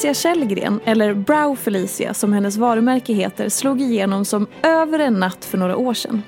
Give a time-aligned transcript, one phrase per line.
[0.00, 5.44] Felicia Källgren, eller Brow Felicia som hennes varumärke heter, slog igenom som över en natt
[5.44, 6.22] för några år sedan.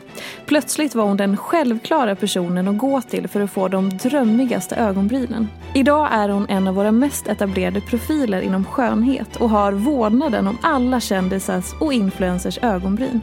[0.46, 5.48] Plötsligt var hon den självklara personen att gå till för att få de drömmigaste ögonbrynen.
[5.74, 10.58] Idag är hon en av våra mest etablerade profiler inom skönhet och har vårdnaden om
[10.62, 13.20] alla kändisars och influencers ögonbryn.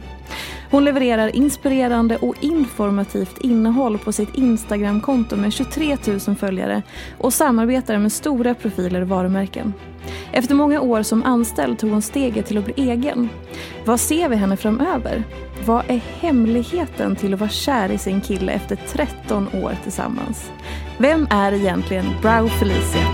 [0.70, 6.82] Hon levererar inspirerande och informativt innehåll på sitt Instagramkonto med 23 000 följare
[7.18, 9.74] och samarbetar med stora profiler och varumärken.
[10.32, 13.28] Efter många år som anställd tog hon steget till att bli egen.
[13.84, 15.24] Vad ser vi henne framöver?
[15.66, 20.50] Vad är hemligheten till att vara kär i sin kille efter 13 år tillsammans?
[20.98, 23.06] Vem är egentligen Brow Felicia?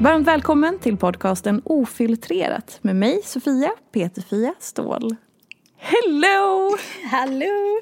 [0.00, 5.16] Varmt välkommen till podcasten Ofiltrerat med mig Sofia Peterfia Ståhl.
[5.80, 6.76] Hello!
[7.10, 7.80] Hallå!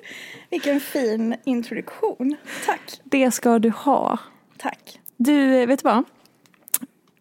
[0.51, 2.37] Vilken fin introduktion.
[2.67, 3.01] Tack.
[3.05, 4.19] Det ska du ha.
[4.59, 5.01] Tack.
[5.17, 6.05] Du, vet du vad?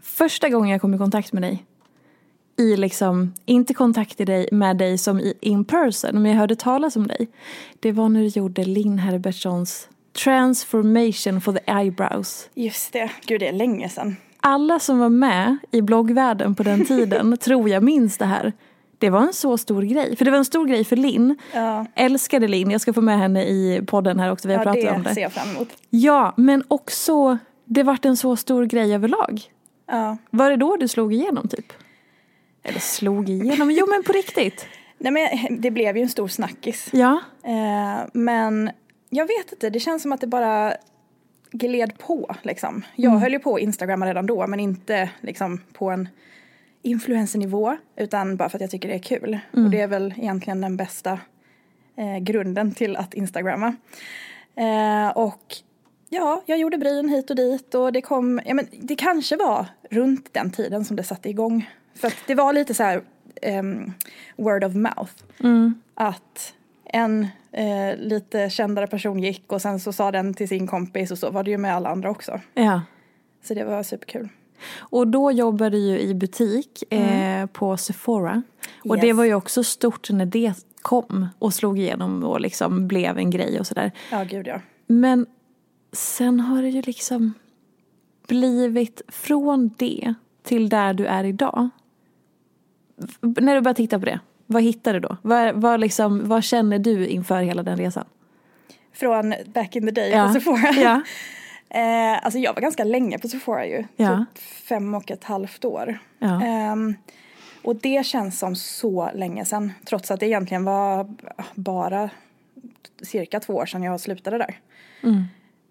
[0.02, 1.66] Första gången jag kom i kontakt med dig,
[2.58, 6.56] i liksom, inte kontakt i dig, med dig som i in person, men jag hörde
[6.56, 7.28] talas om dig.
[7.80, 9.90] Det var när du gjorde Linn Herbertssons
[10.24, 12.50] Transformation for the Eyebrows.
[12.54, 13.12] Just det.
[13.26, 14.16] Gud, det är länge sedan.
[14.40, 18.54] Alla som var med i bloggvärlden på den tiden tror jag minns det här.
[19.00, 20.16] Det var en så stor grej.
[20.16, 21.36] För det var en stor grej för Linn.
[21.54, 21.86] Ja.
[21.96, 22.72] Älskade Linn.
[22.72, 24.48] Jag ska få med henne i podden här också.
[24.48, 25.14] Vi har Ja, pratat det om det.
[25.14, 25.68] ser jag fram emot.
[25.90, 29.42] Ja, men också det vart en så stor grej överlag.
[29.88, 30.18] Ja.
[30.30, 31.74] Var det då du slog igenom typ?
[32.64, 33.72] Eller slog igenom?
[33.72, 34.66] Jo men på riktigt.
[34.98, 36.90] Nej, men det blev ju en stor snackis.
[36.94, 37.20] Ja.
[37.44, 38.70] Eh, men
[39.10, 40.74] jag vet inte, det känns som att det bara
[41.52, 42.84] gled på liksom.
[42.96, 43.22] Jag Mm.
[43.22, 46.10] höll ju på att instagramma redan då, men inte liksom på en
[46.86, 49.40] influensernivå, utan bara för att jag tycker det är kul.
[49.54, 49.66] Mm.
[49.66, 51.20] Och det är väl egentligen den bästa
[51.98, 53.76] eh, grunden till att instagramma.
[54.56, 55.56] Eh, och
[56.10, 59.66] ja, jag gjorde bryn hit och dit och det kom, ja men det kanske var
[59.90, 61.70] runt den tiden som det satte igång.
[61.96, 63.02] För att det var lite så här
[63.42, 63.94] ehm,
[64.38, 65.14] word of mouth.
[65.94, 66.54] Att
[66.84, 71.18] en eh, lite kändare person gick och sen så sa den till sin kompis och
[71.18, 72.40] så var det ju med alla andra också.
[72.54, 72.82] ja.
[73.44, 74.30] Så det var superkul.
[74.80, 78.42] Och då jobbade du ju i butik eh, på Sephora.
[78.84, 79.08] Och det Mm.
[79.08, 79.18] Yes.
[79.18, 83.60] var ju också stort när det kom och slog igenom och liksom blev en grej
[83.60, 83.92] och sådär.
[84.12, 84.60] Ja, gud ja.
[84.88, 85.26] Men
[85.92, 87.34] sen har det ju liksom
[88.28, 90.14] blivit från det
[90.44, 91.70] till där du är idag.
[93.22, 95.18] När du börjar titta på det, vad hittar du då?
[95.22, 98.06] Vad, vad, liksom, vad känner du inför hela den resan?
[98.94, 100.28] Från back in the day Ja.
[100.28, 100.72] på Sephora.
[100.72, 101.02] Ja.
[101.76, 103.84] eh, alltså jag var ganska länge på Sephora ju.
[103.96, 104.26] Ja.
[104.34, 105.98] Typ fem och ett halvt år.
[106.20, 106.44] Ja.
[106.44, 106.96] Ehm,
[107.64, 109.74] och det känns som så länge sedan.
[109.86, 111.16] Trots att det egentligen var
[111.56, 112.10] bara
[113.02, 114.60] cirka två år sedan jag slutade där.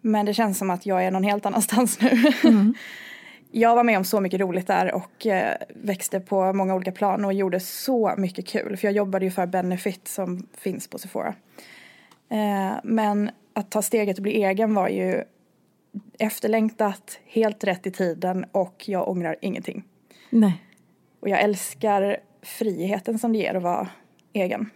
[0.01, 2.11] Men det känns som att jag är någon helt annanstans nu.
[3.51, 7.25] jag var med om så mycket roligt där och eh, växte på många olika plan
[7.25, 8.77] och gjorde så mycket kul.
[8.77, 11.35] För jag jobbade ju för Benefit som finns på Sephora.
[12.29, 15.23] Eh, men att ta steget och bli egen var ju
[16.19, 19.85] efterlängtat, helt rätt i tiden och jag ångrar ingenting.
[20.31, 20.62] Nej.
[21.20, 23.88] Och jag älskar friheten som det ger att vara
[24.32, 24.70] egen.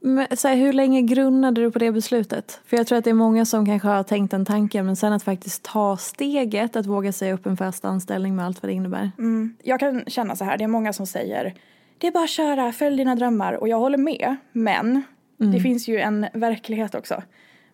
[0.00, 2.60] Men, så här, hur länge grunnade du på det beslutet?
[2.64, 5.12] För jag tror att det är många som kanske har tänkt den tanken men sen
[5.12, 8.74] att faktiskt ta steget att våga säga upp en fast anställning med allt vad det
[8.74, 9.10] innebär.
[9.18, 9.56] Mm.
[9.62, 11.54] Jag kan känna så här, det är många som säger
[11.98, 14.36] det är bara att köra, följ dina drömmar och jag håller med.
[14.52, 15.02] Men
[15.40, 15.52] mm.
[15.52, 17.22] det finns ju en verklighet också.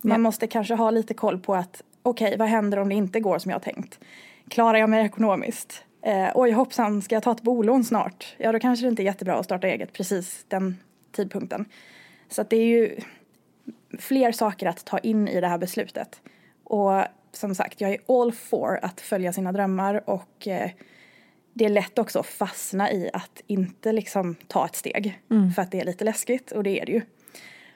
[0.03, 0.19] Man ja.
[0.19, 3.39] måste kanske ha lite koll på att okej, okay, vad händer om det inte går
[3.39, 4.01] som jag har tänkt?
[4.49, 5.85] Klarar jag mig ekonomiskt?
[6.03, 8.35] Eh, oj hoppsan, ska jag ta ett bolån snart?
[8.39, 10.77] Ja, då kanske det inte är jättebra att starta eget precis den
[11.13, 11.65] tidpunkten.
[12.29, 12.97] Så att det är ju
[13.99, 16.21] fler saker att ta in i det här beslutet.
[16.65, 17.03] Och
[17.33, 20.71] som sagt, jag är all for att följa sina drömmar och eh,
[21.53, 25.21] det är lätt också att fastna i att inte liksom ta ett steg.
[25.31, 25.53] Mm.
[25.53, 27.01] För att det är lite läskigt och det är det ju.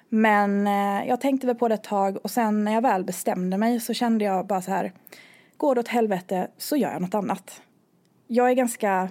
[0.08, 3.58] Men eh, jag tänkte väl på det ett tag och sen när jag väl bestämde
[3.58, 4.92] mig så kände jag bara så här.
[5.56, 7.62] Går det åt helvete så gör jag något annat.
[8.26, 9.08] Jag är ganska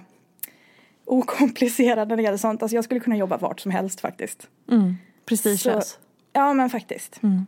[1.04, 2.62] okomplicerad när det gäller sånt.
[2.62, 4.48] Alltså jag skulle kunna jobba vart som helst faktiskt.
[4.70, 4.96] Mm.
[5.24, 5.98] Prestigelös.
[6.32, 7.20] Ja men faktiskt.
[7.22, 7.46] Mm.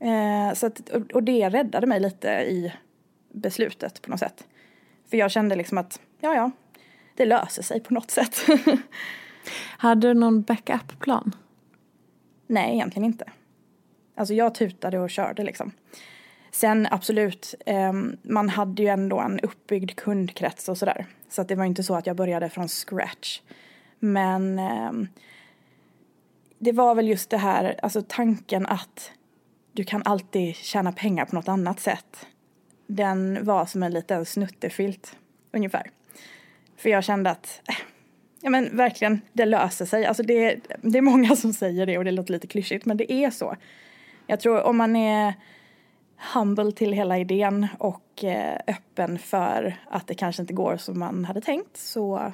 [0.00, 2.72] Eh, så att, och, och det räddade mig lite i
[3.32, 4.44] beslutet på något sätt.
[5.10, 6.50] För jag kände liksom att, ja ja,
[7.16, 8.46] det löser sig på något sätt.
[9.78, 11.34] Hade du någon backup-plan?
[12.50, 13.24] Nej, egentligen inte.
[14.14, 15.72] Alltså jag tutade och körde liksom.
[16.50, 17.92] Sen absolut, eh,
[18.22, 21.06] man hade ju ändå en uppbyggd kundkrets och sådär.
[21.28, 23.40] Så att det var inte så att jag började från scratch.
[23.98, 24.92] Men eh,
[26.58, 29.12] det var väl just det här, alltså tanken att
[29.72, 32.26] du kan alltid tjäna pengar på något annat sätt.
[32.86, 35.16] Den var som en liten snuttefilt,
[35.52, 35.90] ungefär.
[36.76, 37.74] För jag kände att, eh,
[38.40, 40.06] ja men verkligen, det löser sig.
[40.06, 43.12] Alltså det, det är många som säger det och det låter lite klyschigt, men det
[43.12, 43.56] är så.
[44.26, 45.34] Jag tror om man är
[46.34, 51.24] humble till hela idén och eh, öppen för att det kanske inte går som man
[51.24, 52.32] hade tänkt så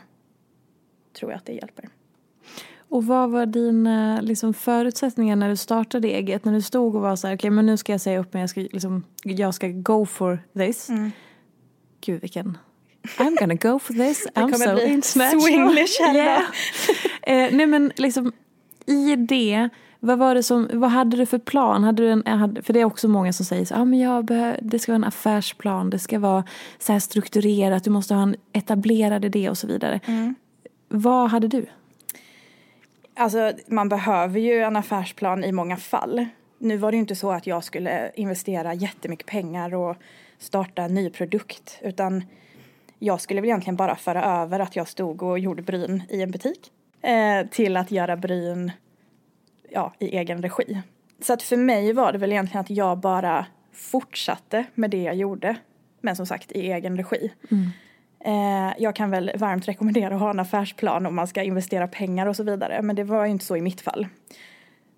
[1.19, 1.88] tror jag att det hjälper.
[2.88, 6.44] Och vad var dina liksom, förutsättningar när du startade eget?
[6.44, 8.32] När du stod och var så här, okej okay, men nu ska jag säga upp
[8.32, 10.88] mig, jag ska, liksom, jag ska go for this.
[10.88, 11.11] Mm.
[12.00, 12.58] Gud vilken
[13.19, 15.41] I'm gonna go for this, I'm so bli international.
[15.41, 16.38] Swinglish yeah.
[17.23, 18.32] eh, nej men liksom
[18.87, 19.69] i det,
[20.00, 21.85] vad var det som, vad hade du för plan?
[21.85, 24.58] Hade du en, för det är också många som säger så, ah, men jag behöver,
[24.62, 26.44] det ska vara en affärsplan, det ska vara
[26.79, 30.00] så här strukturerat, du måste ha en etablerad idé och så vidare.
[30.06, 30.35] Mm.
[30.88, 31.67] Vad hade du?
[33.14, 36.26] Alltså man behöver ju en affärsplan i många fall.
[36.58, 39.97] Nu var det ju inte så att jag skulle investera jättemycket pengar och
[40.38, 42.25] starta en ny produkt utan
[42.98, 46.31] jag skulle väl egentligen bara föra över att jag stod och gjorde bryn i en
[46.31, 46.72] butik
[47.02, 48.72] eh, till att göra bryn
[49.70, 50.82] ja, i egen regi.
[51.20, 55.14] Så att för mig var det väl egentligen att jag bara fortsatte med det jag
[55.14, 55.56] gjorde
[56.00, 57.32] men som sagt i egen regi.
[57.50, 57.70] Mm.
[58.25, 62.26] Eh, jag kan väl varmt rekommendera att ha en affärsplan om man ska investera pengar
[62.26, 62.82] och så vidare.
[62.82, 64.06] Men det var ju inte så i mitt fall.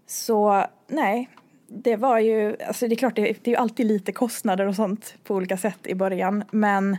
[0.07, 1.29] Så nej,
[1.67, 4.75] det var ju, alltså det är klart det, det är ju alltid lite kostnader och
[4.75, 6.45] sånt på olika sätt i början.
[6.51, 6.97] Men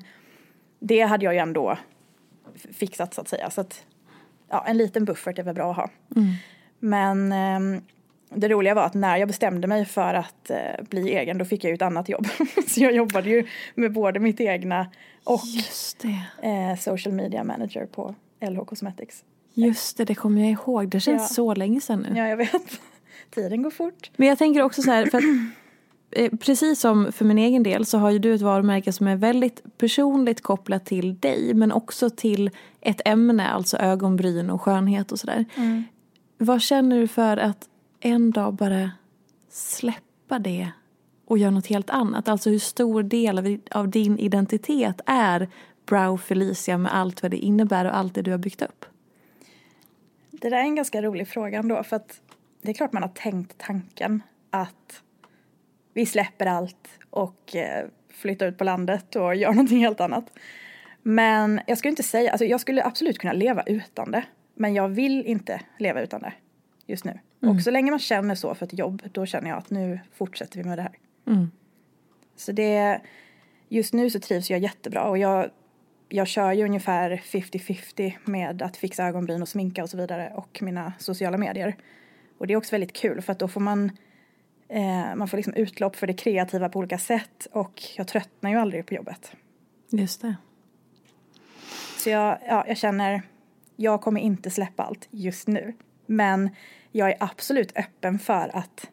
[0.80, 1.78] det hade jag ju ändå
[2.74, 3.50] fixat så att säga.
[3.50, 3.86] Så att
[4.50, 5.90] ja, en liten buffert är väl bra att ha.
[6.16, 6.34] Mm.
[6.80, 7.82] Men eh,
[8.30, 11.64] det roliga var att när jag bestämde mig för att eh, bli egen då fick
[11.64, 12.28] jag ju ett annat jobb.
[12.68, 14.92] så jag jobbade ju med både mitt egna
[15.24, 15.42] och
[16.44, 19.24] eh, social media manager på LH Cosmetics.
[19.54, 20.90] Just det, det kommer jag ihåg.
[20.90, 21.28] Det känns ja.
[21.28, 22.18] så länge sedan nu.
[22.18, 22.82] Ja, jag vet.
[23.30, 24.12] Tiden går fort.
[24.16, 25.24] Men jag tänker också så här, för att
[26.40, 29.78] precis som för min egen del så har ju du ett varumärke som är väldigt
[29.78, 32.50] personligt kopplat till dig men också till
[32.82, 35.46] ett ämne, alltså ögonbryn och skönhet och sådär.
[35.56, 35.84] Mm.
[36.38, 38.92] Vad känner du för att en dag bara
[39.50, 40.72] släppa det
[41.26, 42.28] och göra något helt annat?
[42.28, 45.50] Alltså hur stor del av din identitet är
[45.86, 48.86] Brow Felicia med allt vad det innebär och allt det du har byggt upp?
[50.32, 52.22] Det där är en ganska rolig fråga ändå för att
[52.62, 55.02] det är klart man har tänkt tanken att
[56.00, 60.40] vi släpper allt och eh, flyttar ut på landet och gör någonting helt annat.
[61.02, 64.24] Men jag skulle inte säga, alltså jag skulle absolut kunna leva utan det.
[64.56, 66.34] Men jag vill inte leva utan det
[66.86, 67.20] just nu.
[67.42, 67.56] Mm.
[67.56, 70.58] Och så länge man känner så för ett jobb, då känner jag att nu fortsätter
[70.58, 70.98] vi med det här.
[71.28, 71.52] Mm.
[72.36, 73.02] Så det,
[73.70, 75.50] just nu så trivs jag jättebra och jag,
[76.10, 80.60] jag kör ju ungefär 50-50 med att fixa ögonbryn och sminka och så vidare och
[80.62, 81.76] mina sociala medier.
[82.38, 83.92] Och det är också väldigt kul för att då får man
[84.70, 88.56] eh, man får liksom utlopp för det kreativa på olika sätt och jag tröttnar ju
[88.56, 89.32] aldrig på jobbet.
[89.90, 90.36] Just det.
[91.98, 93.22] Så jag, ja, jag känner,
[93.76, 95.74] jag kommer inte släppa allt just nu.
[96.06, 96.50] Men
[96.92, 98.90] jag är absolut öppen för att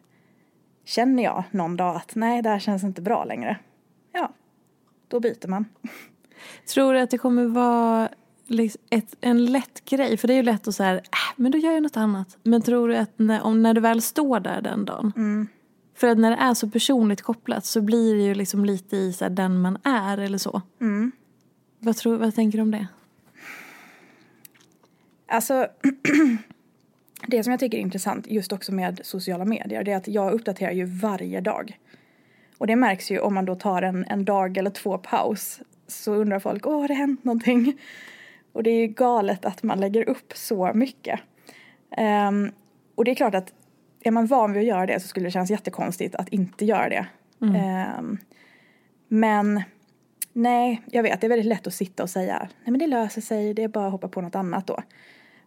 [0.85, 3.57] känner jag någon dag att nej, det här känns inte bra längre.
[4.13, 4.33] Ja,
[5.07, 5.65] då byter man.
[6.73, 8.09] Tror du att det kommer vara
[8.89, 10.17] ett, en lätt grej?
[10.17, 11.01] För det är ju lätt att säga, äh,
[11.35, 12.37] men då gör jag något annat.
[12.43, 15.13] Men tror du att när, om, när du väl står där den dagen.
[15.15, 15.47] Mm.
[15.97, 19.13] För att när det är så personligt kopplat så blir det ju liksom lite i
[19.13, 20.61] så den man är eller så.
[20.81, 21.11] Mm.
[21.79, 22.87] Vad, tror, vad tänker du om det?
[25.27, 25.67] Alltså,
[27.27, 30.33] det som jag tycker är intressant just också med sociala medier det är att jag
[30.33, 31.79] uppdaterar ju varje dag.
[32.57, 36.13] Och det märks ju om man då tar en, en dag eller två paus så
[36.13, 37.79] undrar folk, åh har det hänt någonting?
[38.53, 41.19] Och det är ju galet att man lägger upp så mycket.
[41.97, 42.51] Um,
[42.95, 43.53] och det är klart att
[44.01, 46.89] är man van vid att göra det så skulle det kännas jättekonstigt att inte göra
[46.89, 47.05] det.
[47.41, 47.99] Mm.
[47.99, 48.17] Um,
[49.07, 49.61] men
[50.33, 53.21] nej, jag vet, det är väldigt lätt att sitta och säga, nej men det löser
[53.21, 54.83] sig, det är bara att hoppa på något annat då.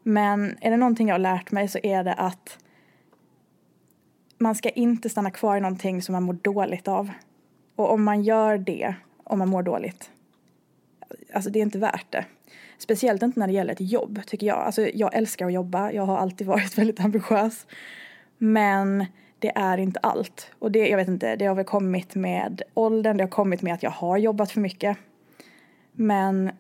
[0.02, 2.58] Men är det någonting jag har lärt mig så är det att
[4.38, 7.10] man ska inte stanna kvar i någonting som man mår dåligt av.
[7.76, 10.10] Och om man gör det, om man mår dåligt,
[11.32, 12.24] alltså det är inte värt det.
[12.78, 14.58] Speciellt inte när det gäller ett jobb, tycker jag.
[14.58, 17.66] Alltså jag älskar att jobba, jag har alltid varit väldigt ambitiös.
[18.42, 19.06] Men
[19.38, 20.50] det är inte allt.
[20.58, 23.74] Och det, jag vet inte, det har väl kommit med åldern, det har kommit med
[23.74, 24.98] att jag har jobbat för mycket.
[25.92, 26.50] Men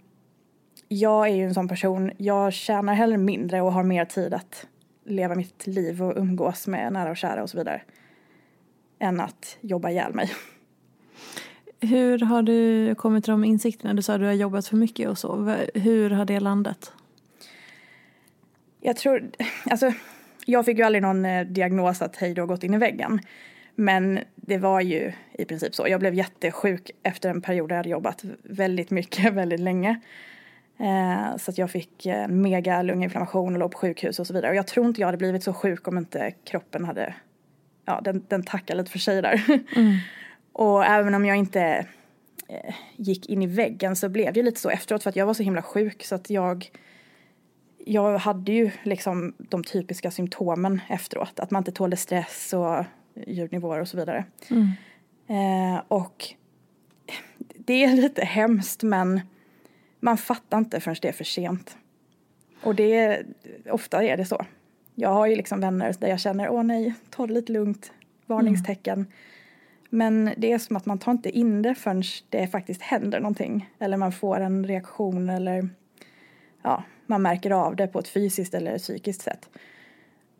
[0.88, 4.66] jag är ju en sån person, jag tjänar hellre mindre och har mer tid att
[5.04, 7.82] leva mitt liv och umgås med nära och kära och så vidare.
[8.98, 10.30] Än att jobba ihjäl mig.
[11.80, 13.94] Hur har du kommit till de insikterna?
[13.94, 15.56] Du sa att du har jobbat för mycket och så.
[15.74, 16.92] Hur har det landat?
[18.80, 19.30] Jag tror,
[19.70, 19.92] alltså
[20.46, 23.20] jag fick ju aldrig någon eh, diagnos att hej har gått in i väggen.
[23.74, 25.88] Men det var ju i princip så.
[25.88, 30.00] Jag blev jättesjuk efter en period där jag hade jobbat väldigt mycket, väldigt länge.
[30.80, 34.50] Eh, så att jag fick en mega lunginflammation och låg på sjukhus och så vidare.
[34.50, 37.14] Och jag tror inte jag hade blivit så sjuk om inte kroppen hade,
[37.84, 39.42] ja den, den tackade lite för sig där.
[39.76, 39.96] Mm.
[40.52, 41.86] och även om jag inte
[42.48, 45.34] eh, gick in i väggen så blev det lite så efteråt för att jag var
[45.34, 46.70] så himla sjuk så att jag
[47.86, 51.40] jag hade ju liksom de typiska symptomen efteråt.
[51.40, 52.84] Att man inte tålde stress och
[53.26, 54.24] ljudnivåer och så vidare.
[54.50, 54.68] Mm.
[55.26, 56.34] Eh, och
[57.56, 59.20] det är lite hemskt men
[60.00, 61.76] man fattar inte förrän det är för sent.
[62.62, 63.22] Och det,
[63.70, 64.44] ofta är det så.
[64.94, 67.92] Jag har ju liksom vänner där jag känner, åh nej, ta det lite lugnt,
[68.26, 68.98] varningstecken.
[68.98, 69.12] Mm.
[69.90, 73.70] Men det är som att man tar inte in det förrän det faktiskt händer någonting.
[73.78, 75.68] Eller man får en reaktion eller
[76.62, 79.48] ja, man märker av det på ett fysiskt eller psykiskt sätt.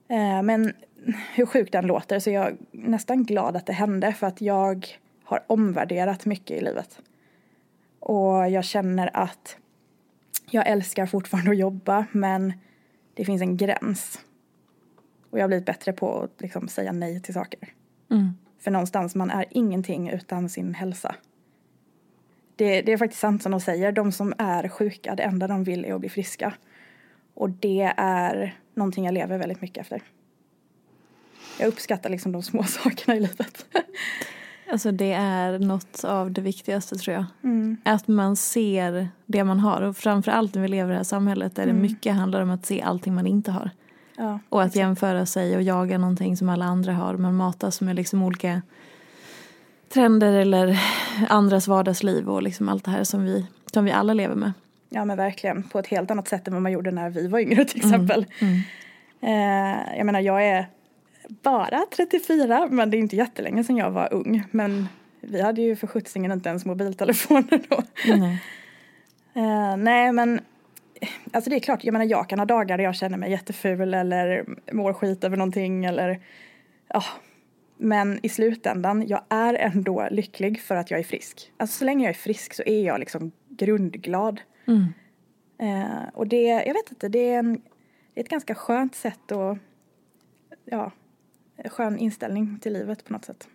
[0.09, 0.73] Eh, men
[1.35, 4.87] hur sjukt den låter så jag är nästan glad att det hände för att jag
[5.25, 6.99] har omvärderat mycket i livet.
[8.01, 9.57] Och jag känner att
[10.51, 12.53] jag älskar fortfarande att jobba men
[13.15, 14.21] det finns en gräns.
[15.31, 17.61] Och jag har blivit bättre på att liksom säga nej till saker.
[18.11, 18.31] Mm.
[18.59, 21.15] För någonstans, man är ingenting utan sin hälsa.
[22.61, 25.65] Det, det, är faktiskt sant som de säger, de som är sjuka, det enda de
[25.65, 26.55] vill är att bli friska.
[27.35, 30.03] Och det är någonting jag lever väldigt mycket efter.
[31.59, 33.67] Jag uppskattar liksom de små sakerna i livet.
[34.73, 37.25] Alltså det är något av det viktigaste tror jag.
[37.43, 37.77] Mm.
[37.85, 41.57] Att man ser det man har och framförallt när vi lever i det här samhället
[41.57, 41.77] där mm.
[41.77, 43.71] det mycket handlar om att se allting man inte har.
[44.17, 47.17] Ja, och att jämföra sig och jaga någonting som alla andra har.
[47.17, 48.63] Man matas med liksom olika
[49.93, 50.81] trender eller
[51.29, 54.53] andras vardagsliv och liksom allt det här som vi, som vi alla lever med.
[54.89, 57.39] Ja men verkligen, på ett helt annat sätt än vad man gjorde när vi var
[57.39, 58.27] yngre till mm, exempel.
[58.39, 58.55] Mm.
[59.21, 59.81] Mm.
[59.91, 60.67] Eh, jag menar jag är
[61.29, 64.43] bara 34 men det är inte jättelänge sedan jag var ung.
[64.51, 64.89] Men
[65.21, 67.83] vi hade ju för skjutsingen inte ens mobiltelefoner då.
[68.13, 68.23] Mm.
[69.35, 70.41] eh, nej men
[71.33, 73.95] Alltså det är klart, jag menar jag kan ha dagar där jag känner mig jätteful
[73.95, 76.21] eller mår skit över någonting eller
[76.89, 77.03] ja,
[77.81, 81.53] men i slutändan, jag är ändå lycklig för att jag är frisk.
[81.57, 84.41] Alltså så länge jag är frisk så är jag liksom grundglad.
[84.67, 84.85] Mm.
[85.59, 87.53] Eh, och det, jag vet inte, det är, en,
[88.15, 89.59] det är ett ganska skönt sätt och
[90.65, 90.93] ja,
[91.65, 93.49] skön inställning till livet på något sätt.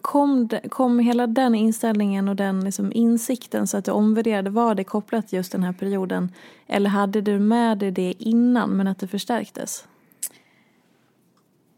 [0.00, 4.84] Kom, kom hela den inställningen och den liksom insikten så att du omvärderade, var det
[4.84, 6.32] kopplat just den här perioden?
[6.66, 9.86] Eller hade du med dig det innan men att det förstärktes?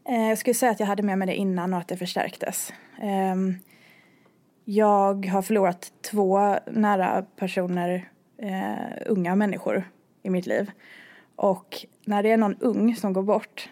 [0.05, 2.73] Eh, jag skulle säga att jag hade med mig det innan och att det förstärktes.
[3.01, 3.55] Ehm,
[4.65, 9.83] jag har förlorat två nära personer, eh, unga människor
[10.23, 10.71] i mitt liv.
[11.35, 13.69] Och när det är någon ung som går bort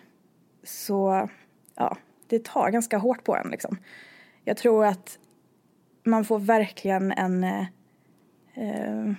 [0.63, 1.29] så,
[1.75, 1.97] ja,
[2.27, 3.77] det tar ganska hårt på en liksom.
[4.43, 5.19] Jag tror att
[6.03, 7.65] man får verkligen en eh,
[8.55, 9.13] eh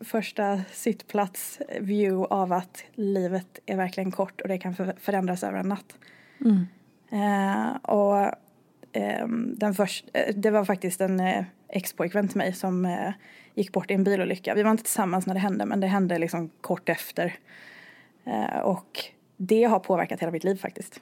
[0.00, 5.68] första sittplats view av att livet är verkligen kort och det kan förändras över en
[5.68, 5.98] natt.
[6.40, 6.66] Mm.
[7.10, 8.18] Eh, och
[8.92, 13.12] eh, den först, eh, det var faktiskt en eh, ex-pojkvän till mig som eh,
[13.54, 14.54] gick bort i en bilolycka.
[14.54, 17.34] Vi var inte tillsammans när det hände men det hände liksom kort efter.
[18.24, 19.04] Eh, och
[19.36, 21.00] det har påverkat hela mitt liv faktiskt.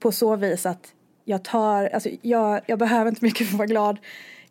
[0.00, 3.66] På så vis att jag tar, alltså jag, jag behöver inte mycket för att vara
[3.66, 3.98] glad.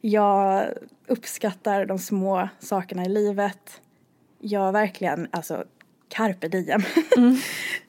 [0.01, 0.67] Jag
[1.07, 3.81] uppskattar de små sakerna i livet.
[4.39, 5.65] Jag verkligen, alltså
[6.12, 6.82] carpe diem.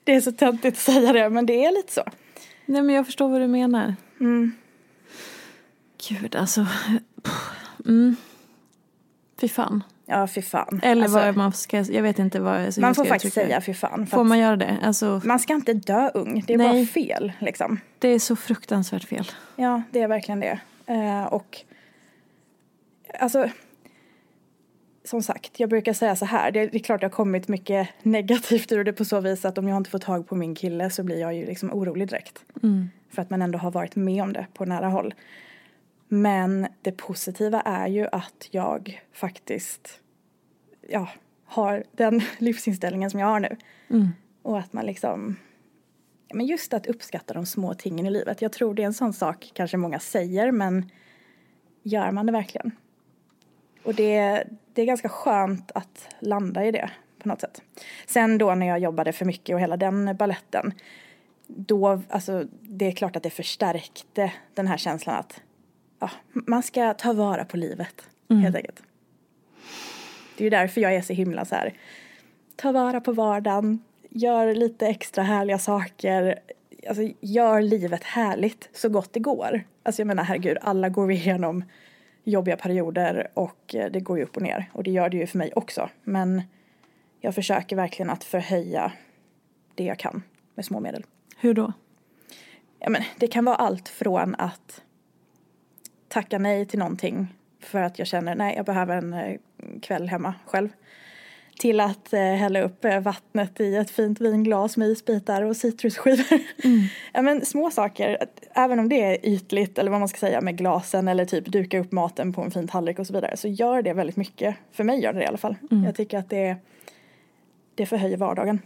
[0.03, 2.03] det är så töntigt att säga det men det är lite så.
[2.65, 3.95] Nej men jag förstår vad du menar.
[4.19, 4.51] Mm.
[6.09, 6.67] Gud alltså.
[7.85, 8.15] Mm.
[9.41, 9.83] Fy fan.
[10.05, 10.79] Ja, fy fan.
[10.83, 13.73] Eller Alltså, vad man ska, jag vet inte vad jag man får faktiskt säga fy
[13.73, 14.07] fan.
[14.07, 14.77] Får man göra det?
[14.83, 16.43] Alltså, man ska inte dö ung.
[16.47, 16.67] Det är Nej.
[16.67, 17.79] bara fel liksom.
[17.99, 19.31] det är så fruktansvärt fel.
[19.55, 20.59] Ja, det är verkligen det.
[20.85, 21.57] Eh, och
[23.19, 23.49] alltså,
[25.03, 26.51] som sagt, jag brukar säga så här.
[26.51, 29.57] Det, det är klart det har kommit mycket negativt ur det på så vis att
[29.57, 32.45] om jag inte får tag på min kille så blir jag ju liksom orolig direkt.
[33.09, 35.13] För att man ändå har varit med om det på nära håll.
[36.07, 39.99] Men det positiva är ju att jag faktiskt
[40.89, 41.09] ja,
[41.45, 43.57] har den livsinställningen som jag har nu.
[44.41, 45.35] Och att man liksom
[46.33, 48.41] Men just att uppskatta de små tingen i livet.
[48.41, 50.89] Jag tror det är en sån sak kanske många säger men
[51.83, 52.71] gör man det verkligen?
[53.83, 54.43] Och det,
[54.73, 56.89] det är ganska skönt att landa i det
[57.19, 57.61] på något sätt.
[58.05, 60.73] Sen då när jag jobbade för mycket och hela den balletten
[61.47, 65.41] då, alltså det är klart att det förstärkte den här känslan att
[65.99, 68.83] ja, man ska ta vara på livet helt enkelt.
[70.37, 71.73] Det är ju därför jag är så himla så här
[72.55, 76.39] ta vara på vardagen, gör lite extra härliga saker,
[76.87, 79.63] alltså gör livet härligt så gott det går.
[79.83, 81.63] Alltså jag menar herregud, alla går vi igenom
[82.23, 85.27] jobbiga perioder och eh, det går ju upp och ner och det gör det ju
[85.27, 85.89] för mig också.
[86.03, 86.41] Men
[87.19, 88.91] jag försöker verkligen att förhöja
[89.75, 90.23] det jag kan
[90.55, 91.05] med små medel.
[91.37, 91.73] Hur då?
[92.79, 94.81] Ja, men det kan vara allt från att
[96.07, 97.27] tacka nej till någonting
[97.59, 99.37] för att jag känner nej jag behöver en eh,
[99.81, 100.69] kväll hemma själv.
[101.59, 106.25] Till att eh, hälla upp eh, vattnet i ett fint vinglas med isbitar och citrusskivor.
[107.13, 108.17] ja, men små saker,
[108.53, 111.79] även om det är ytligt eller vad man ska säga med glasen eller typ duka
[111.79, 114.55] upp maten på en fin tallrik och så vidare så gör det väldigt mycket.
[114.71, 115.55] För mig gör det det i alla fall.
[115.85, 116.55] Jag tycker att det,
[117.75, 118.59] det förhöjer vardagen.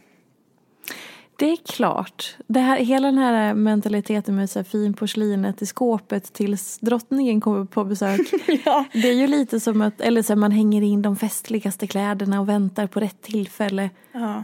[1.39, 2.36] Det är klart.
[2.47, 7.65] Det här, hela den här mentaliteten med så här finporslinet i skåpet tills drottningen kommer
[7.65, 8.21] på besök.
[8.65, 8.86] ja.
[8.93, 12.39] Det är ju lite som att eller så här, man hänger in de festligaste kläderna
[12.39, 13.89] och väntar på rätt tillfälle.
[14.12, 14.43] ja.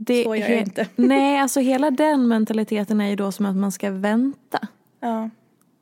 [0.00, 0.86] Det, Så gör jag inte.
[0.96, 4.58] Nej, alltså hela den mentaliteten är ju då som att man ska vänta.
[5.00, 5.30] Ja.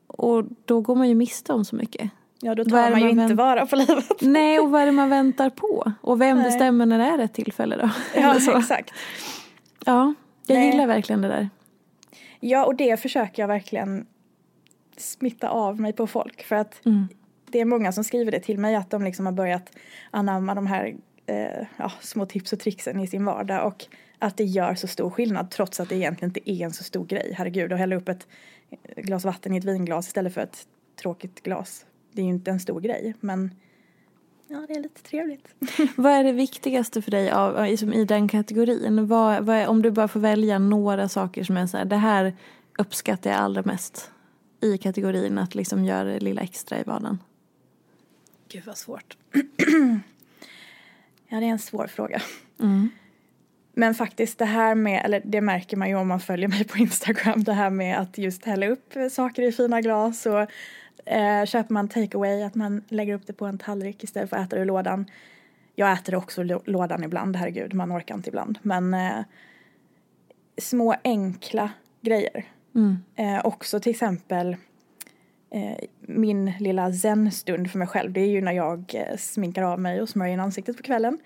[0.07, 2.11] Och då går man ju miste om så mycket.
[2.39, 4.21] Ja, då tar man ju man inte vara på livet.
[4.21, 5.91] Nej, och vad är det man väntar på?
[6.01, 6.45] Och vem Nej.
[6.45, 7.89] bestämmer när det är rätt tillfälle då?
[8.15, 8.93] Ja, exakt.
[9.85, 10.13] Ja,
[10.47, 10.71] jag Nej.
[10.71, 11.49] gillar verkligen det där.
[12.39, 14.05] Ja, och det försöker jag verkligen
[14.97, 16.43] smitta av mig på folk.
[16.43, 16.81] För att
[17.51, 19.71] det är många som skriver det till mig att de liksom har börjat
[20.11, 23.67] anamma de här eh, ja, små tips och tricksen i sin vardag.
[23.67, 23.85] Och
[24.19, 27.05] att det gör så stor skillnad trots att det egentligen inte är en så stor
[27.05, 27.33] grej.
[27.37, 28.27] Herregud, att hälla upp ett
[28.95, 30.67] glas vatten i ett vinglas istället för ett
[31.01, 31.85] tråkigt glas.
[32.11, 33.51] Det är ju inte en stor grej, men
[34.47, 35.47] ja, det är lite trevligt.
[35.95, 39.07] Vad är det viktigaste för dig av, liksom i den kategorin?
[39.07, 41.95] Vad, vad är, om du bara får välja några saker som är så här, det
[41.95, 42.33] här
[42.77, 44.11] uppskattar jag allra mest
[44.61, 47.19] i kategorin att liksom göra det lilla extra i vardagen.
[48.49, 49.17] Gud vad svårt.
[51.27, 52.21] ja, det är en svår fråga.
[53.73, 56.77] Men faktiskt det här med, eller det märker man ju om man följer mig på
[56.77, 60.47] Instagram, det här med att just hälla upp saker i fina glas och
[61.07, 64.47] eh, köper man takeaway, att man lägger upp det på en tallrik istället för att
[64.47, 65.05] äta det ur lådan.
[65.75, 68.59] Jag äter också lå- lådan ibland, herregud, man orkar inte ibland.
[68.61, 69.19] Men eh,
[70.57, 72.45] små enkla grejer.
[73.15, 74.55] Eh, också till exempel
[75.49, 79.79] eh, min lilla zen-stund för mig själv, det är ju när jag eh, sminkar av
[79.79, 81.17] mig och smörjer in ansiktet på kvällen.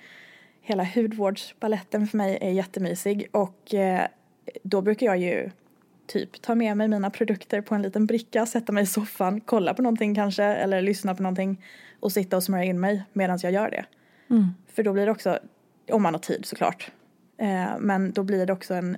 [0.62, 4.08] Hela hudvårdsbaletten för mig är jättemysig och eh,
[4.64, 5.50] då brukar jag ju
[6.12, 9.74] typ ta med mig mina produkter på en liten bricka, sätta mig i soffan, kolla
[9.74, 11.64] på någonting kanske eller lyssna på någonting
[12.00, 13.86] och sitta och smörja in mig medan jag gör det.
[14.68, 15.40] För då blir det också,
[15.92, 16.92] om man har tid såklart,
[17.38, 18.98] eh, men då blir det också en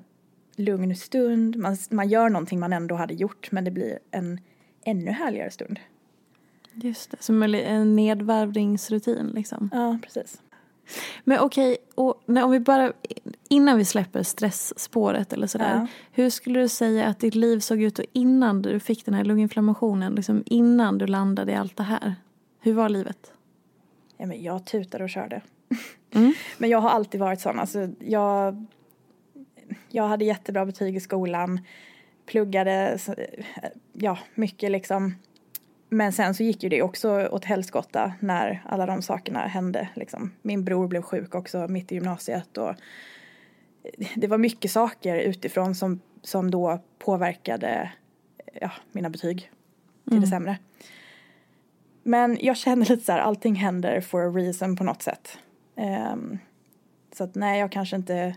[0.55, 4.39] lugn stund, man, man gör någonting man ändå hade gjort men det blir en
[4.85, 5.79] ännu härligare stund.
[6.73, 9.69] Just det, som en nedvarvningsrutin liksom.
[9.73, 10.41] Ja, precis.
[11.23, 12.93] Men okej, och om vi bara,
[13.49, 15.75] innan vi släpper stressspåret eller sådär.
[15.75, 15.87] Ja.
[16.11, 20.15] Hur skulle du säga att ditt liv såg ut innan du fick den här lunginflammationen,
[20.15, 22.15] liksom innan du landade i allt det här?
[22.59, 23.33] Hur var livet?
[24.17, 25.41] Ja, men jag tutade och körde.
[26.57, 27.59] men jag har alltid varit sån.
[27.59, 28.65] Alltså, jag,
[29.89, 31.59] jag hade jättebra betyg i skolan.
[32.25, 32.97] pluggade,
[33.93, 35.15] ja, mycket liksom.
[35.93, 39.89] Men sen så gick ju det också åt helskotta när alla de sakerna hände.
[39.93, 40.31] Liksom.
[40.41, 42.75] Min bror blev sjuk också mitt i gymnasiet och
[44.15, 47.91] det var mycket saker utifrån som, som då påverkade
[48.61, 49.51] ja, mina betyg
[50.03, 50.21] till mm.
[50.21, 50.57] det sämre.
[52.03, 55.37] Men jag känner lite så här, allting händer for a reason på något sätt.
[56.13, 56.39] Um,
[57.11, 58.35] så att nej, jag kanske inte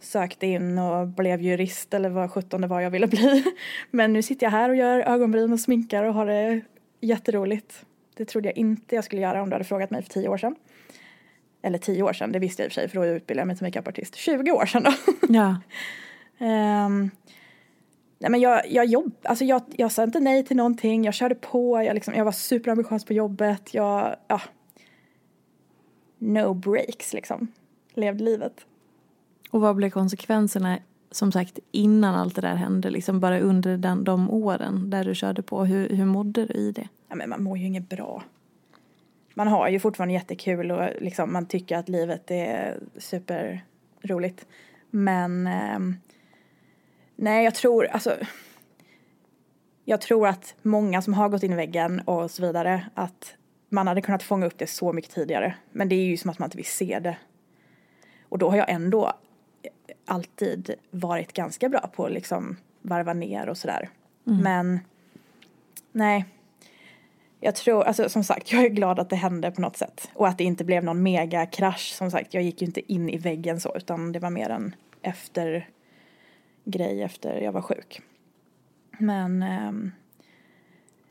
[0.00, 3.44] sökte in och blev jurist eller vad sjutton det var jag ville bli.
[3.90, 6.60] Men nu sitter jag här och gör ögonbryn och sminkar och har det
[7.04, 7.84] jätteroligt.
[8.14, 10.38] Det trodde jag inte jag skulle göra om du hade frågat mig för tio år
[10.38, 10.56] sedan.
[11.62, 13.46] Eller tio år sedan, det visste jag i och för sig för då utbildade jag
[13.46, 14.14] mig till makeupartist.
[14.14, 14.92] 20 år sedan då.
[15.28, 15.56] Ja.
[16.86, 17.10] um,
[18.18, 21.34] nej men jag, jag jobb, alltså jag, jag sa inte nej till någonting, jag körde
[21.34, 24.40] på, jag, liksom, jag var superambitiös på jobbet, jag, ja.
[26.18, 27.48] No breaks liksom.
[27.94, 28.66] Levde livet.
[29.50, 30.78] Och vad blev konsekvenserna,
[31.10, 32.90] som sagt, innan allt det där hände?
[32.90, 35.64] Liksom bara under den, de åren där du körde på.
[35.64, 36.88] Hur, hur mådde du i det?
[37.14, 38.22] Ja, men man mår ju inget bra.
[39.34, 44.46] Man har ju fortfarande jättekul och liksom, man tycker att livet är superroligt.
[44.90, 45.78] Men eh,
[47.16, 48.16] nej, jag tror, alltså
[49.84, 53.34] jag tror att många som har gått in i väggen och så vidare, att
[53.68, 55.54] man hade kunnat fånga upp det så mycket tidigare.
[55.72, 57.16] Men det är ju som att man inte vill se det.
[58.28, 59.12] Och då har jag ändå
[60.06, 63.88] alltid varit ganska bra på att liksom varva ner och sådär.
[64.26, 64.40] Mm.
[64.40, 64.80] Men
[65.92, 66.24] nej,
[67.44, 70.10] jag tror, alltså som sagt, jag är glad att det hände på något sätt.
[70.14, 71.92] Och att det inte blev någon megakrasch.
[71.92, 74.74] Som sagt, jag gick ju inte in i väggen så, utan det var mer en
[75.02, 75.68] efter
[76.64, 78.00] grej efter jag var sjuk.
[78.98, 79.92] Men um,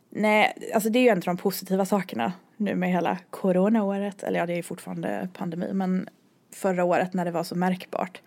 [0.10, 4.24] nej, alltså det är ju en av de positiva sakerna nu med hela coronaåret.
[4.24, 6.10] Eller ja, det är ju fortfarande pandemi, men
[6.52, 8.22] förra året när det var så märkbart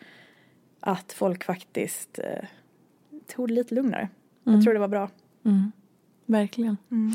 [0.80, 2.44] att folk faktiskt eh,
[3.26, 4.08] tog det lite lugnare.
[4.46, 4.54] Mm.
[4.54, 5.10] Jag tror det var bra.
[5.44, 5.72] Mm.
[6.26, 6.76] Verkligen.
[6.90, 7.12] Mm.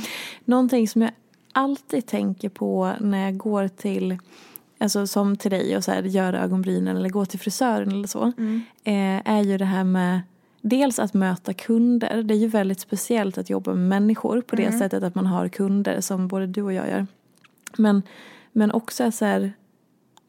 [0.51, 1.11] Någonting som jag
[1.51, 4.17] alltid tänker på när jag går till
[4.77, 8.33] Alltså som till dig och så här, gör ögonbrynen eller gå till frisören eller så.
[8.37, 8.61] Mm.
[8.83, 10.21] Eh, är ju det här med
[10.61, 12.23] Dels att möta kunder.
[12.23, 14.79] Det är ju väldigt speciellt att jobba med människor på det mm.
[14.79, 17.07] sättet att man har kunder som både du och jag gör.
[17.77, 18.03] Men,
[18.51, 19.53] men också så här,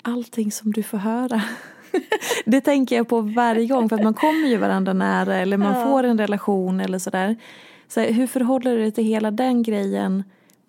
[0.02, 1.42] allting som du får höra.
[2.44, 5.74] det tänker jag på varje gång för att man kommer ju varandra nära eller man
[5.74, 5.84] ja.
[5.84, 7.36] får en relation eller sådär.
[7.94, 10.24] Så hur förhåller du dig till hela den grejen?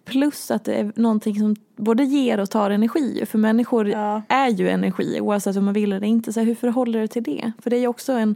[0.06, 3.26] Plus att det är någonting som både ger och tar energi.
[3.26, 4.22] För människor ja.
[4.28, 6.34] är ju energi oavsett om man vill eller inte.
[6.34, 7.52] Så hur förhåller du dig till det?
[7.64, 8.36] För det är ju också en,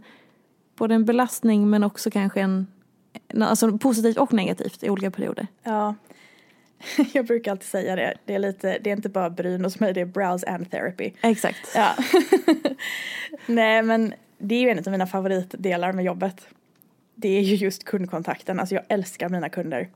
[0.78, 2.68] både en belastning men också kanske en,
[3.42, 5.48] alltså positivt och negativt i olika perioder.
[5.64, 5.96] Ja,
[7.14, 8.14] Jag brukar alltid säga det.
[8.26, 11.12] Det är, lite, det är inte bara bryn hos mig, det är brows and therapy.
[11.22, 11.72] Exakt.
[11.76, 11.96] Ja.
[13.46, 16.48] Nej men det är ju en av mina favoritdelar med jobbet.
[17.18, 18.60] Det är ju just kundkontakten.
[18.60, 19.90] Alltså jag älskar mina kunder.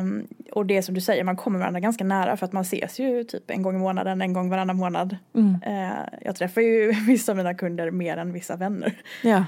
[0.00, 2.98] Um, och det som du säger, man kommer varandra ganska nära för att man ses
[2.98, 5.16] ju typ en gång i månaden, en gång varannan månad.
[5.34, 5.54] Mm.
[5.66, 8.94] Uh, jag träffar ju vissa av mina kunder mer än vissa vänner.
[9.22, 9.44] Ja.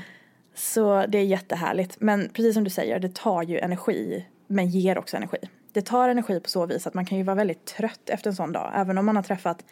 [0.54, 1.96] Så det är jättehärligt.
[2.00, 5.38] Men precis som du säger, det tar ju energi men ger också energi
[5.74, 8.36] det tar energi på så vis att man kan ju vara väldigt trött efter en
[8.36, 8.72] sån dag.
[8.74, 9.64] Även om man har träffat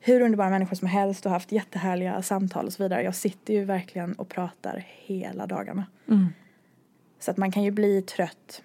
[0.00, 3.02] hur underbara människor som helst och haft jättehärliga samtal och så vidare.
[3.02, 5.86] Jag sitter ju verkligen och pratar hela dagarna.
[6.08, 6.26] Mm.
[7.20, 8.62] Så att man kan ju bli trött.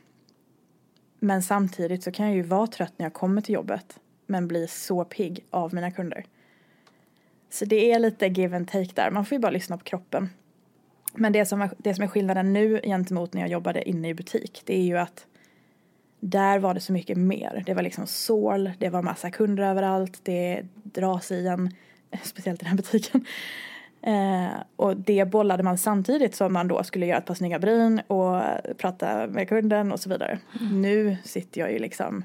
[1.20, 4.00] Men samtidigt så kan jag ju vara trött när jag kommer till jobbet.
[4.26, 6.26] Men bli så pigg av mina kunder.
[7.50, 9.12] Så det är lite give and take där.
[9.12, 10.30] Man får ju bara lyssna på kroppen.
[11.14, 14.14] Men det som är, det som är skillnaden nu gentemot när jag jobbade inne i
[14.14, 14.62] butik.
[14.66, 15.26] Det är ju att
[16.24, 17.64] där var det så mycket mer.
[17.66, 21.76] Det var liksom sål, det var massa kunder överallt, det dras i en,
[22.24, 23.26] speciellt i den här butiken.
[24.02, 28.00] Eh, och det bollade man samtidigt som man då skulle göra ett par snygga bryn
[28.00, 28.42] och
[28.78, 30.40] prata med kunden och så vidare.
[30.62, 30.82] Mm.
[30.82, 32.24] Nu sitter jag ju liksom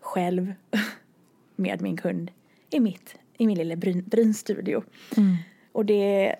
[0.00, 0.54] själv
[1.56, 2.30] med min kund
[2.70, 4.82] i, mitt, i min lilla bryn, brynstudio.
[5.16, 5.36] Mm.
[5.72, 6.36] Och det,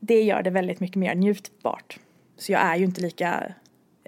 [0.00, 1.98] det gör det väldigt mycket mer njutbart.
[2.36, 3.54] Så jag är ju inte lika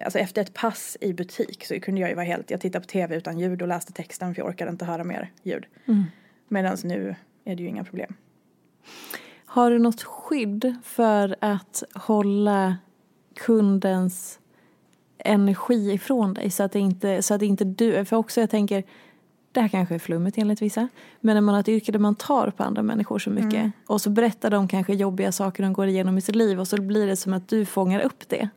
[0.05, 2.91] alltså efter ett pass i butik så kunde jag ju vara helt, jag tittade på
[2.91, 5.67] tv utan ljud och läste texten för jag orkade inte höra mer ljud.
[5.87, 6.05] Mm.
[6.49, 8.15] Medan nu är det ju inga problem.
[9.45, 12.77] Har du något skydd för att hålla
[13.37, 14.39] kundens
[15.19, 18.85] energi ifrån dig så att, det inte, så att inte du, för också jag tänker
[19.53, 20.89] det här kanske är flummigt enligt vissa,
[21.21, 23.71] men när man har ett yrke där man tar på andra människor så mycket mm.
[23.87, 26.83] och så berättar de kanske jobbiga saker de går igenom i sitt liv och så
[26.83, 28.49] blir det som att du fångar upp det.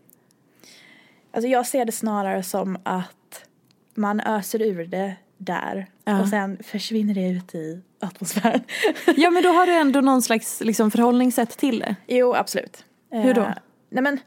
[1.33, 3.45] Alltså jag ser det snarare som att
[3.93, 6.21] man öser ur det där ja.
[6.21, 8.61] och sen försvinner det ut i atmosfären.
[9.17, 11.95] ja men då har du ändå någon slags liksom, förhållningssätt till det.
[12.07, 12.85] Jo absolut.
[13.09, 13.41] Hur då?
[13.41, 13.53] Uh,
[13.89, 14.19] nej men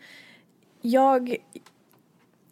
[0.83, 1.37] jag,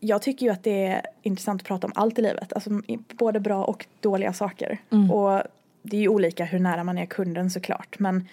[0.00, 2.52] jag tycker ju att det är intressant att prata om allt i livet.
[2.52, 2.70] Alltså
[3.08, 4.78] både bra och dåliga saker.
[5.12, 5.42] Och
[5.82, 7.98] det är ju olika hur nära man är kunden såklart.
[7.98, 8.28] Men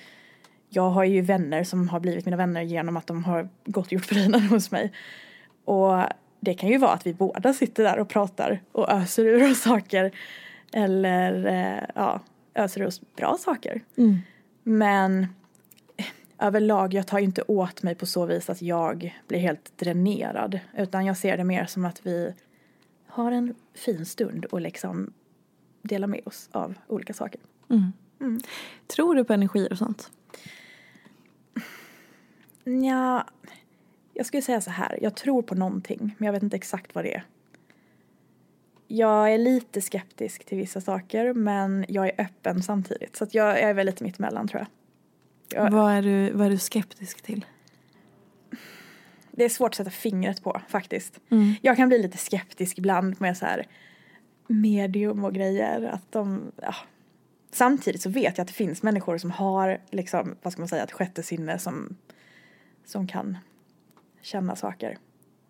[0.70, 3.94] jag har ju vänner som har blivit mina vänner genom att de har gått och
[3.94, 4.92] gjort brynen hos mig.
[5.66, 6.04] Och
[6.40, 9.62] det kan ju vara att vi båda sitter där och pratar och öser ur oss
[9.62, 10.12] saker.
[10.74, 12.22] Eller eh, ja,
[12.54, 13.82] öser ur oss bra saker.
[14.64, 15.28] Men
[15.98, 16.06] eh,
[16.40, 20.60] överlag, jag tar inte åt mig på så vis att jag blir helt dränerad.
[20.78, 22.34] Utan jag ser det mer som att vi
[23.08, 25.14] har en fin stund och liksom
[25.82, 27.42] delar med oss av olika saker.
[28.88, 30.12] Tror du på energier och sånt?
[32.64, 33.26] Ja,
[34.22, 35.00] jag skulle säga så här.
[35.02, 37.24] Jag tror på någonting, men jag vet inte exakt vad det är.
[38.88, 43.16] Jag är lite skeptisk till vissa saker, men jag är öppen samtidigt.
[43.16, 44.68] Så att jag är väl lite mittemellan tror jag.
[45.64, 45.70] Ja.
[45.70, 47.46] Vad, är du, vad är du skeptisk till?
[49.32, 51.20] Det är svårt att sätta fingret på faktiskt.
[51.62, 53.68] Jag kan bli lite skeptisk ibland med så här
[54.48, 55.84] medium och grejer.
[55.84, 56.76] Att de, ja.
[57.52, 60.84] Samtidigt så vet jag att det finns människor som har liksom, vad ska man säga,
[60.84, 61.96] ett sjätte sinne som,
[62.86, 63.38] som kan
[64.22, 64.98] känna saker.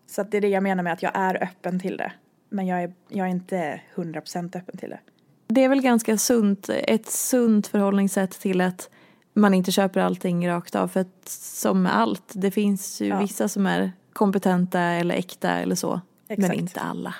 [0.08, 2.12] Så att det är det jag menar med att jag är öppen till det.
[2.50, 5.00] Men jag är, jag är inte 100% öppen till det.
[5.48, 8.90] Det är väl ganska sunt, ett sunt förhållningssätt till att
[9.34, 10.88] man inte köper allting rakt av.
[10.88, 13.20] För att som med allt, det finns ju Ja.
[13.20, 16.02] vissa som är kompetenta eller äkta eller så.
[16.28, 16.60] Men Exakt.
[16.60, 17.16] inte alla.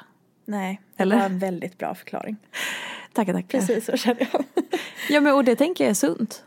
[0.46, 1.16] Nej, det Eller?
[1.18, 2.38] var en väldigt bra förklaring.
[3.14, 3.60] Tackar, tackar.
[3.60, 4.44] Precis så känner jag.
[5.10, 6.44] Ja, men och det tänker jag är sunt.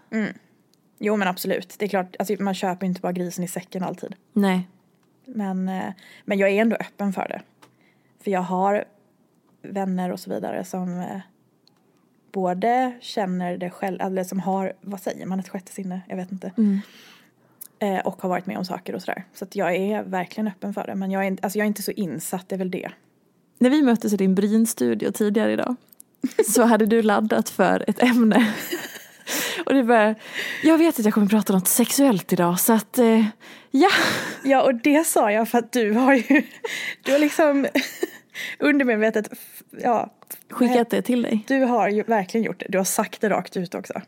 [0.99, 4.15] Jo men absolut, det är klart, alltså, man köper inte bara grisen i säcken alltid.
[4.33, 4.69] Nej.
[5.25, 5.93] Men, eh,
[6.25, 7.43] men jag är ändå öppen för det.
[8.25, 8.85] För jag har
[9.63, 11.21] vänner och så vidare som eh,
[12.33, 16.33] både känner det själv, eller som har, vad säger man, ett sjätte sinne, jag vet
[16.33, 16.53] inte.
[17.79, 19.25] Eh, och har varit med om saker och sådär.
[19.35, 20.95] Så att jag är verkligen öppen för det.
[20.95, 22.91] Men jag är, alltså jag är inte så insatt, det är väl det.
[23.59, 25.77] När vi möttes i din Brynstudio tidigare idag
[26.49, 28.55] så hade du laddat för ett ämne.
[29.75, 30.15] Och det bara,
[30.63, 33.25] jag vet att jag kommer prata något sexuellt idag så att eh,
[33.71, 33.89] ja.
[34.45, 36.43] Ja och det sa jag för att du har ju,
[37.03, 37.67] du har liksom
[38.59, 39.29] undermedvetet,
[39.83, 40.11] ja.
[40.51, 41.45] Skickat det till dig.
[41.49, 44.01] Du har ju verkligen gjort det, du har sagt det rakt ut också.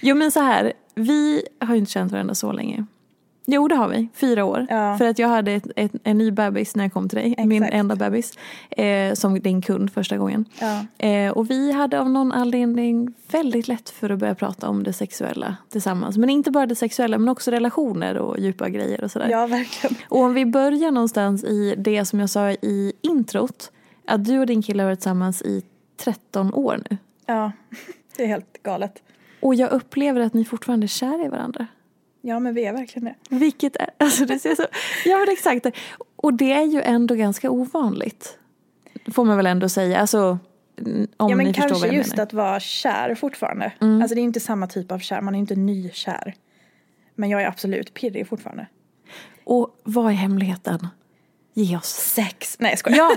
[0.00, 2.86] Jo men så här, vi har ju inte känt varandra så länge.
[3.46, 4.66] Jo det har vi, fyra år.
[4.70, 4.98] Ja.
[4.98, 7.62] För att jag hade ett, ett, en ny bebis när jag kom till dig, min
[7.62, 7.74] Exakt.
[7.74, 8.38] enda bebis.
[8.70, 10.44] Eh, som din kund första gången.
[10.60, 11.06] Ja.
[11.06, 14.92] Eh, och vi hade av någon anledning väldigt lätt för att börja prata om det
[14.92, 16.16] sexuella tillsammans.
[16.16, 19.28] Men inte bara det sexuella men också relationer och djupa grejer och sådär.
[19.28, 19.96] Ja, verkligen.
[20.08, 23.70] Och om vi börjar någonstans i det som jag sa i introt.
[24.06, 25.62] Att du och din kille har varit tillsammans i
[25.96, 26.96] 13 år nu.
[27.26, 27.52] Ja,
[28.16, 29.02] det är helt galet.
[29.40, 31.66] Och jag upplever att ni fortfarande är kära i varandra.
[32.26, 33.36] Ja, men vi är verkligen det.
[33.36, 34.66] Vilket är, alltså det ser så,
[35.04, 35.66] ja men exakt.
[36.16, 38.38] Och det är ju ändå ganska ovanligt.
[39.12, 40.00] Får man väl ändå säga.
[40.00, 40.38] Alltså,
[41.16, 42.22] om ja, men ni förstår kanske vad jag just menar.
[42.22, 43.72] att vara kär fortfarande.
[43.80, 44.02] Mm.
[44.02, 46.34] Alltså det är inte samma typ av kär, man är inte nykär.
[47.14, 48.66] Men jag är absolut pirrig fortfarande.
[49.44, 50.88] Och vad är hemligheten?
[51.54, 51.88] Ge oss.
[51.88, 52.56] Sex!
[52.58, 52.98] Nej, jag skojar.
[52.98, 53.16] Ja,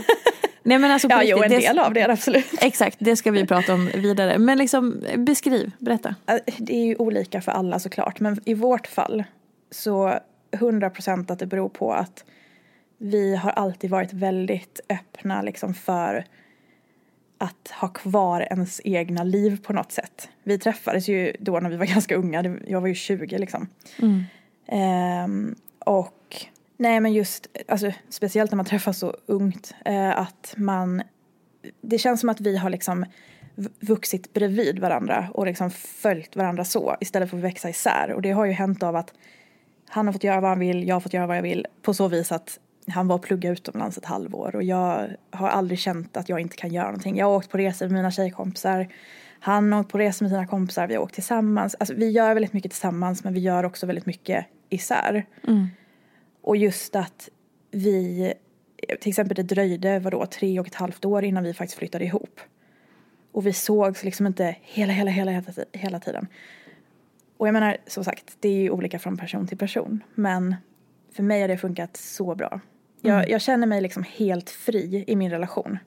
[0.63, 2.45] nej men alltså ja jo, en del av det absolut.
[2.61, 4.37] Exakt, det ska vi prata om vidare.
[4.37, 6.15] Men liksom beskriv, berätta.
[6.57, 9.23] Det är ju olika för alla såklart, men i vårt fall
[9.71, 10.19] så
[10.51, 12.25] 100% att det beror på att
[12.97, 16.25] vi har alltid varit väldigt öppna liksom för
[17.37, 20.29] att ha kvar ens egna liv på något sätt.
[20.43, 23.67] Vi träffades ju då när vi var ganska unga, jag var ju 20 liksom.
[24.67, 26.45] Ehm, och
[26.77, 31.01] nej men just, alltså speciellt när man träffas så ungt, eh, att man,
[31.81, 33.05] det känns som att vi har liksom
[33.79, 38.13] vuxit bredvid varandra och liksom följt varandra så istället för att växa isär.
[38.15, 39.13] Och det har ju hänt av att
[39.89, 41.93] han har fått göra vad han vill, jag har fått göra vad jag vill på
[41.93, 46.17] så vis att han var och pluggade utomlands ett halvår och jag har aldrig känt
[46.17, 47.17] att jag inte kan göra någonting.
[47.17, 48.87] Jag har åkt på resor med mina tjejkompisar,
[49.39, 51.75] han har åkt på resor med sina kompisar, vi har åkt tillsammans.
[51.79, 55.25] Alltså vi gör väldigt mycket tillsammans men vi gör också väldigt mycket isär.
[55.47, 55.67] Mm.
[56.47, 57.29] Och just att
[57.71, 58.33] vi,
[58.99, 62.39] till exempel det dröjde vadå, tre och ett halvt år innan vi faktiskt flyttade ihop.
[63.31, 66.27] Och vi sågs liksom inte hela, hela, hela, hela, tiden.
[67.37, 70.03] Och jag menar, som sagt, det är ju olika från person till person.
[70.15, 70.55] Men
[71.11, 72.59] för mig har det funkat så bra.
[73.01, 75.79] Jag, jag känner mig liksom helt fri i min relation.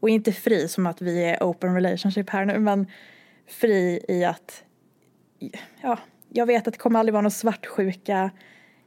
[0.00, 2.86] Och inte fri som att vi är open relationship här nu, men
[3.46, 4.64] fri i att,
[5.82, 8.30] ja, jag vet att det kommer aldrig vara någon svartsjuka.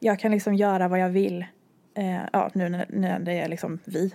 [0.05, 1.45] Jag kan liksom göra vad jag vill.
[1.95, 4.13] Eh, ja, nu när, när det är liksom vi.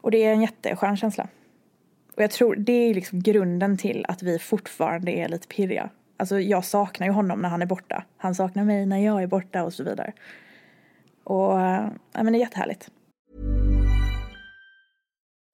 [0.00, 1.28] Och det är en jätteskön känsla.
[2.16, 5.90] Och jag tror det är liksom grunden till att vi fortfarande är lite pirriga.
[6.16, 8.04] Alltså jag saknar ju honom när han är borta.
[8.16, 10.12] Han saknar mig när jag är borta och så vidare.
[11.24, 12.90] Och äh, men det är jättehärligt.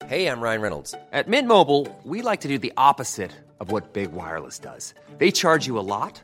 [0.05, 0.95] Hey, I'm Ryan Reynolds.
[1.11, 4.93] At Mint Mobile, we like to do the opposite of what Big Wireless does.
[5.19, 6.23] They charge you a lot,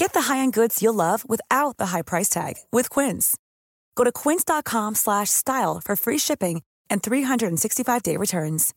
[0.00, 3.36] Get the high-end goods you'll love without the high price tag with Quince.
[3.94, 8.74] Go to quince.com slash style for free shipping and 365-day returns.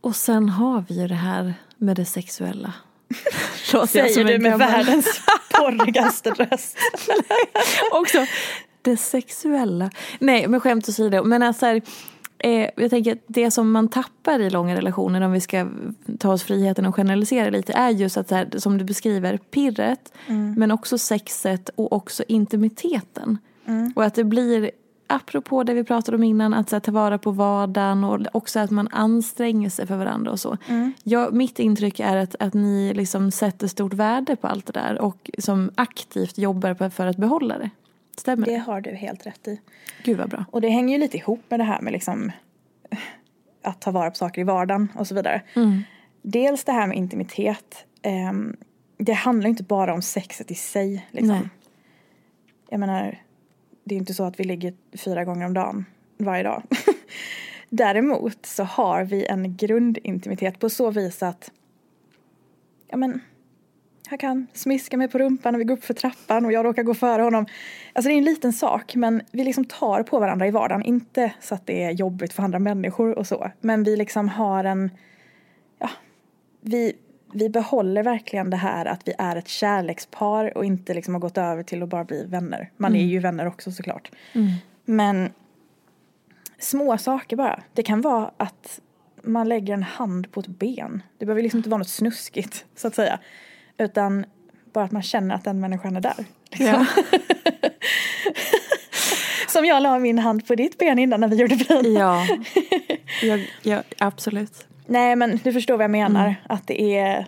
[0.00, 2.72] Och sen har vi ju det här med det sexuella.
[3.88, 6.76] Säger du med världens porrigaste röst.
[7.92, 8.26] Också
[8.82, 9.90] det sexuella.
[10.18, 11.24] Nej, men skämt åsido.
[11.24, 11.82] Men alltså här,
[12.44, 15.68] eh, jag tänker att det som man tappar i långa relationer om vi ska
[16.18, 20.12] ta oss friheten och generalisera lite är just att så här, som du beskriver pirret
[20.26, 20.54] mm.
[20.58, 23.38] men också sexet och också intimiteten.
[23.66, 23.92] Mm.
[23.96, 24.70] Och att det blir
[25.06, 28.60] apropå det vi pratade om innan, att så här, ta vara på vardagen och också
[28.60, 30.56] att man anstränger sig för varandra och så.
[30.66, 30.92] Mm.
[31.02, 35.00] Jag, mitt intryck är att, att ni liksom sätter stort värde på allt det där
[35.00, 37.70] och som aktivt jobbar för att behålla det.
[38.20, 38.56] Stämmer det?
[38.56, 39.60] har du helt rätt i.
[40.02, 40.44] Gud vad bra.
[40.50, 42.32] Och det hänger ju lite ihop med det här med liksom
[43.62, 45.42] att ta vara på saker i vardagen och så vidare.
[45.56, 45.82] Mm.
[46.22, 47.86] Dels det här med intimitet.
[48.30, 48.56] Um,
[48.96, 51.06] det handlar inte bara om sexet i sig.
[51.10, 51.28] Liksom.
[51.28, 51.48] Nej.
[52.68, 53.22] Jag menar,
[53.84, 55.84] det är inte så att vi ligger fyra gånger om dagen
[56.16, 56.62] varje dag.
[57.68, 61.50] Däremot så har vi en grundintimitet på så vis att
[62.88, 63.20] ja men
[64.08, 66.82] han kan smiska mig på rumpan när vi går upp för trappan och jag råkar
[66.82, 67.46] gå före honom.
[67.92, 70.82] Alltså det är en liten sak men vi liksom tar på varandra i vardagen.
[70.82, 73.50] Inte så att det är jobbigt för andra människor och så.
[73.60, 74.90] Men vi liksom har en,
[75.78, 75.90] ja,
[76.60, 76.92] vi,
[77.32, 81.38] vi behåller verkligen det här att vi är ett kärlekspar och inte liksom har gått
[81.38, 82.70] över till att bara bli vänner.
[82.76, 83.06] Man mm.
[83.06, 84.10] är ju vänner också såklart.
[84.32, 84.48] Mm.
[84.84, 85.32] Men
[86.58, 87.62] små saker bara.
[87.72, 88.80] Det kan vara att
[89.22, 91.02] man lägger en hand på ett ben.
[91.18, 93.18] Det behöver liksom inte vara något snuskigt så att säga.
[93.78, 94.24] Utan
[94.72, 96.24] bara att man känner att den människan är där.
[96.50, 96.66] Liksom.
[96.66, 96.86] Ja.
[99.48, 101.94] Som jag la min hand på ditt ben innan när vi gjorde bryn.
[101.94, 102.26] Ja,
[103.22, 104.66] ja, ja, absolut.
[104.86, 106.26] Nej men du förstår vad jag menar.
[106.26, 106.34] Mm.
[106.48, 107.26] Att det är...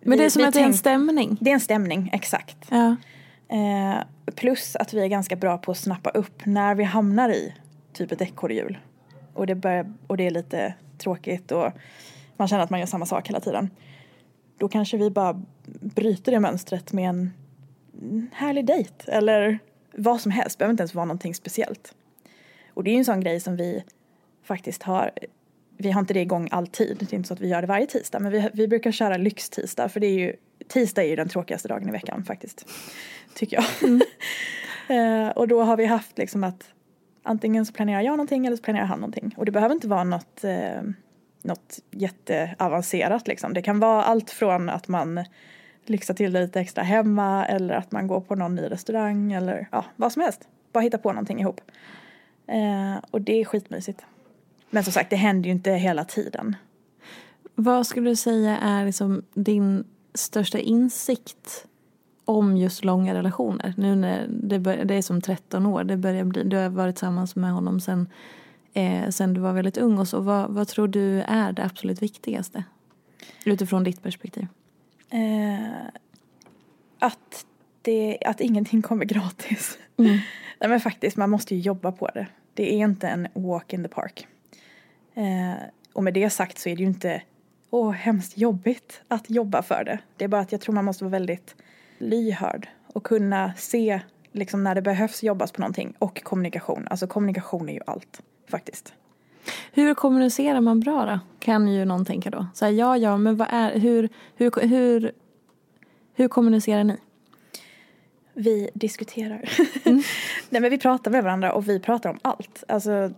[0.00, 1.36] Men det är som att det är en stämning.
[1.40, 2.56] Det är en stämning, exakt.
[2.70, 2.96] Ja.
[3.48, 3.96] Eh,
[4.34, 7.54] plus att vi är ganska bra på att snappa upp när vi hamnar i
[7.92, 8.78] typ ett ekorrhjul.
[9.34, 11.72] Och det, och det är lite tråkigt och
[12.36, 13.70] man känner att man gör samma sak hela tiden
[14.58, 15.42] då kanske vi bara
[15.80, 17.32] bryter det mönstret med en
[18.32, 19.58] härlig dejt eller
[19.92, 21.94] vad som helst, det behöver inte ens vara någonting speciellt.
[22.74, 23.84] Och det är ju en sån grej som vi
[24.42, 25.10] faktiskt har,
[25.76, 27.86] vi har inte det igång alltid, det är inte så att vi gör det varje
[27.86, 30.36] tisdag, men vi, vi brukar köra lyxtisdag för det är ju,
[30.68, 32.66] tisdag är ju den tråkigaste dagen i veckan faktiskt,
[33.34, 33.64] tycker jag.
[33.82, 35.26] Mm.
[35.26, 36.72] uh, och då har vi haft liksom att
[37.22, 40.04] antingen så planerar jag någonting eller så planerar han någonting och det behöver inte vara
[40.04, 40.90] något uh,
[41.46, 43.54] något jätteavancerat liksom.
[43.54, 45.24] Det kan vara allt från att man
[45.84, 49.68] lyxar till det lite extra hemma eller att man går på någon ny restaurang eller
[49.72, 50.48] ja, vad som helst.
[50.72, 51.60] Bara hitta på någonting ihop.
[52.46, 54.04] Eh, och det är skitmysigt.
[54.70, 56.56] Men som sagt, det händer ju inte hela tiden.
[57.54, 59.84] Vad skulle du säga är liksom din
[60.14, 61.66] största insikt
[62.24, 63.74] om just långa relationer?
[63.76, 66.96] Nu när det, bör, det är som 13 år, det börjar bli, du har varit
[66.96, 68.08] tillsammans med honom sen,
[68.76, 70.20] eh, sen du var väldigt ung och så.
[70.20, 72.64] Vad, vad tror du är det absolut viktigaste?
[73.44, 74.46] Utifrån ditt perspektiv.
[75.10, 75.86] Eh,
[76.98, 77.46] att,
[77.82, 79.78] det, att ingenting kommer gratis.
[79.96, 80.10] Mm.
[80.60, 82.26] Nej men faktiskt, man måste ju jobba på det.
[82.54, 84.26] Det är inte en walk in the park.
[85.14, 85.62] Eh,
[85.92, 87.22] och med det sagt så är det ju inte
[87.70, 89.98] åh, hemskt jobbigt att jobba för det.
[90.16, 91.54] Det är bara att jag tror man måste vara väldigt
[91.98, 94.00] lyhörd och kunna se
[94.32, 96.86] liksom när det behövs jobbas på någonting och kommunikation.
[96.90, 98.94] Alltså kommunikation är ju allt faktiskt.
[99.72, 101.18] Hur kommunicerar man bra då?
[101.38, 102.46] Kan ju någon tänka då.
[102.54, 105.12] Så här, ja, ja, men vad är, hur, hur, hur,
[106.14, 106.96] hur kommunicerar ni?
[108.34, 109.50] Vi diskuterar.
[109.84, 110.02] Mm.
[110.50, 112.64] Nej men vi pratar med varandra och vi pratar om allt.
[112.68, 113.10] Alltså,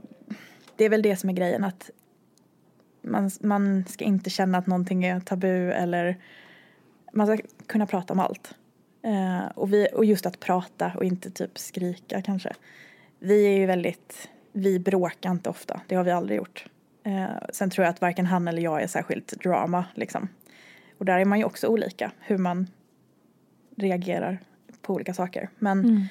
[0.77, 1.91] det är väl det som är grejen att
[3.03, 6.17] man, man ska inte känna att någonting är tabu eller
[7.13, 8.55] man ska kunna prata om allt.
[9.07, 12.53] Uh, och, vi, och just att prata och inte typ skrika kanske.
[13.19, 14.29] Vi är ju väldigt,
[14.59, 16.67] vi bråkar inte ofta, det har vi aldrig gjort.
[17.07, 20.29] Uh, sen tror jag att varken han eller jag är särskilt drama liksom.
[20.99, 22.67] Och där är man ju också olika hur man
[23.77, 24.39] reagerar
[24.83, 25.49] på olika saker.
[25.59, 26.03] Men, mm.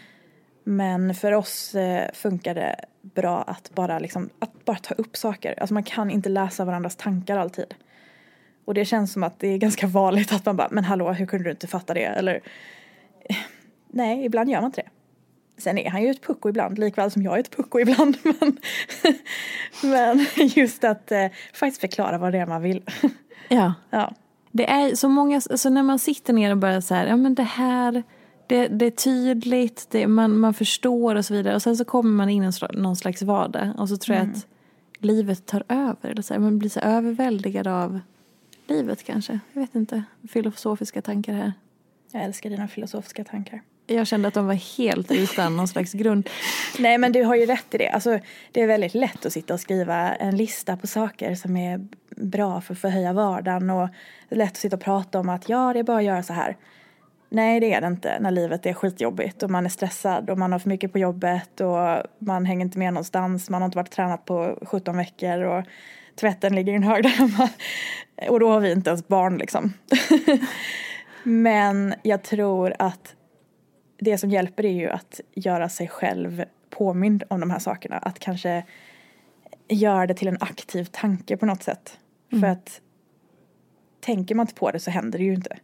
[0.63, 5.59] men för oss eh, funkar det bra att bara, liksom, att bara ta upp saker.
[5.59, 7.73] Alltså man kan inte läsa varandras tankar alltid.
[8.65, 11.25] Och det känns som att det är ganska vanligt att man bara, men hallå, hur
[11.25, 12.05] kunde du inte fatta det?
[12.05, 12.39] Eller,
[13.87, 14.89] nej, ibland gör man inte det.
[15.57, 18.17] Sen är han ju ett pucko ibland, likväl som jag är ett pucko ibland.
[19.81, 22.83] Men, men just att eh, faktiskt förklara vad det är man vill.
[23.49, 23.73] ja.
[23.89, 24.13] ja.
[24.51, 27.35] Det är så många, alltså när man sitter ner och börjar så här, ja men
[27.35, 28.03] det här,
[28.47, 31.55] det, det är tydligt, det, man, man förstår och så vidare.
[31.55, 34.27] Och sen så kommer man in i någon slags vardag och så tror mm.
[34.27, 34.47] jag att
[35.03, 36.09] livet tar över.
[36.09, 37.99] Eller så här, man blir så överväldigad av
[38.67, 39.39] livet kanske.
[39.53, 41.53] Jag vet inte, filosofiska tankar här.
[42.11, 43.61] Jag älskar dina filosofiska tankar.
[43.89, 46.29] Jag kände att de var helt utan någon slags grund.
[46.79, 47.89] Nej men du har ju rätt i det.
[47.89, 48.19] Alltså,
[48.51, 52.61] det är väldigt lätt att sitta och skriva en lista på saker som är bra
[52.61, 53.69] för att förhöja vardagen.
[53.69, 53.89] Och
[54.29, 56.23] det är lätt att sitta och prata om att ja, det är bara att göra
[56.23, 56.57] så här.
[57.29, 60.51] Nej, det är det inte när livet är skitjobbigt och man är stressad och man
[60.51, 63.49] har för mycket på jobbet och man hänger inte med någonstans.
[63.49, 65.65] Man har inte varit tränat på 17 veckor och
[66.19, 67.49] tvätten ligger i en hög där hemma.
[68.29, 69.73] Och då har vi inte ens barn liksom.
[71.23, 73.15] Men jag tror att
[73.97, 77.97] det som hjälper är ju att göra sig själv påmind om de här sakerna.
[77.97, 78.63] Att kanske
[79.67, 81.99] göra det till en aktiv tanke på något sätt.
[82.31, 82.41] Mm.
[82.41, 82.81] För att
[83.99, 85.57] tänker man inte på det så händer det ju inte.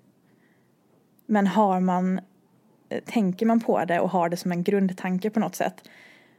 [1.25, 2.21] Men har man,
[2.89, 5.89] eh, tänker man på det och har det som en grundtanke på något sätt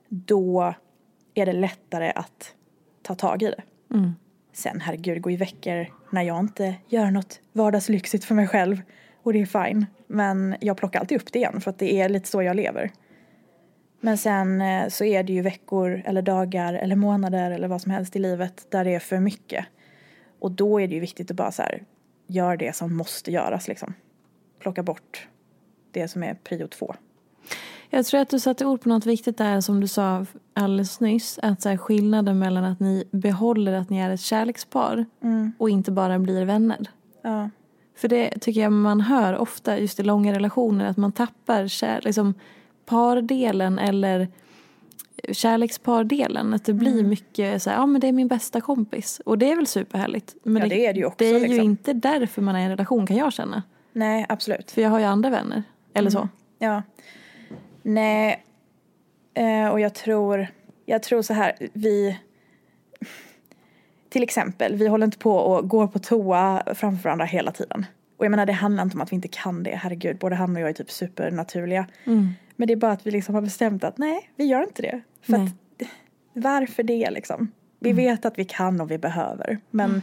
[0.09, 0.75] då
[1.35, 2.55] är det lättare att
[3.03, 3.63] ta tag i det.
[3.95, 4.13] Mm.
[4.53, 8.83] Sen herregud, gå i veckor när jag inte gör något vardagslyxigt för mig själv
[9.23, 9.87] och det är fine.
[10.15, 12.91] Men jag plockar alltid upp det igen för att det är lite så jag lever.
[14.01, 17.91] Men sen eh, så är det ju veckor eller dagar eller månader eller vad som
[17.91, 19.67] helst i livet där det är för mycket.
[20.39, 21.83] Och då är det ju viktigt att bara så här,
[22.27, 23.95] gör det som måste göras liksom.
[24.59, 25.29] Plocka bort
[25.91, 26.95] det som är prio två.
[27.91, 31.39] Jag tror att du satte ord på något viktigt där som du sa alldeles nyss.
[31.43, 35.53] Att så här, skillnaden mellan att ni behåller att ni är ett kärlekspar mm.
[35.59, 36.91] och inte bara blir vänner.
[37.23, 37.51] Ja.
[37.97, 42.01] För det tycker jag man hör ofta just i långa relationer att man tappar kär,
[42.05, 42.35] liksom,
[42.87, 44.29] pardelen eller
[45.33, 46.55] kärlekspardelen.
[46.55, 47.09] Att det blir mm.
[47.09, 49.21] mycket så här, ja men det är min bästa kompis.
[49.25, 50.37] Och det är väl superhärligt.
[50.43, 51.17] Men ja, det, är det ju också.
[51.19, 51.57] Det är liksom.
[51.57, 53.63] ju inte därför man är i en relation kan jag känna.
[53.93, 54.71] Nej, absolut.
[54.71, 55.63] För jag har ju andra vänner.
[55.95, 56.23] Eller mm.
[56.23, 56.29] så.
[56.59, 56.83] Ja.
[57.83, 58.45] Nej,
[59.35, 60.47] eh, och jag tror,
[60.87, 62.19] jag tror så här, vi
[64.15, 67.87] till exempel, vi håller inte på och går på toa framför varandra hela tiden.
[68.17, 70.57] Och jag menar det handlar inte om att vi inte kan det, herregud, både han
[70.57, 71.87] och jag är typ supernaturliga.
[72.05, 72.35] Mm.
[72.57, 75.01] Men det är bara att vi liksom har bestämt att nej, vi gör inte det.
[75.23, 75.89] För att,
[76.33, 77.53] varför det liksom?
[77.79, 78.05] Vi mm.
[78.05, 79.59] vet att vi kan och vi behöver.
[79.71, 80.03] Men mm.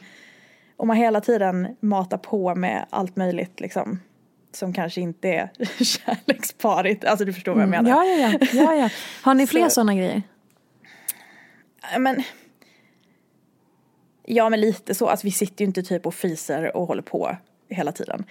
[0.77, 3.99] om man hela tiden matar på med allt möjligt liksom
[4.51, 5.49] som kanske inte är
[5.83, 7.05] kärleksparigt.
[7.05, 7.83] Alltså du förstår vad jag mm.
[7.83, 8.05] menar.
[8.05, 8.47] Ja, ja, ja.
[8.53, 8.89] ja, ja.
[9.21, 10.21] Har ni fler sådana grejer?
[11.99, 12.23] Men
[14.25, 17.37] Ja men lite så, alltså vi sitter ju inte typ och fiser och håller på
[17.69, 18.25] hela tiden.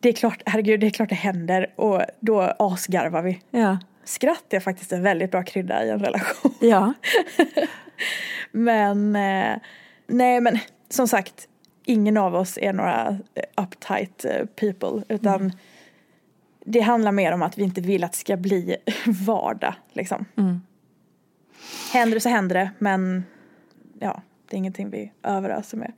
[0.00, 3.40] Det är klart, herregud det är klart det händer och då asgarvar vi.
[3.50, 3.78] Ja.
[4.04, 6.54] Skratt är faktiskt en väldigt bra krydda i en relation.
[6.60, 6.92] Ja.
[8.52, 9.56] men, eh,
[10.06, 11.48] nej men som sagt,
[11.84, 13.18] ingen av oss är några
[13.56, 15.52] uptight eh, people utan mm.
[16.64, 18.76] det handlar mer om att vi inte vill att det ska bli
[19.26, 20.24] vardag liksom.
[20.36, 20.60] Mm.
[21.92, 23.24] Händer det så händer det men
[23.98, 25.92] ja, det är ingenting vi överöser med.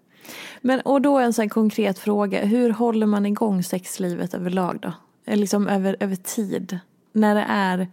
[0.61, 4.92] Men och då en sån konkret fråga, hur håller man igång sexlivet överlag då?
[5.36, 6.78] liksom över, över tid.
[7.12, 7.88] När det är,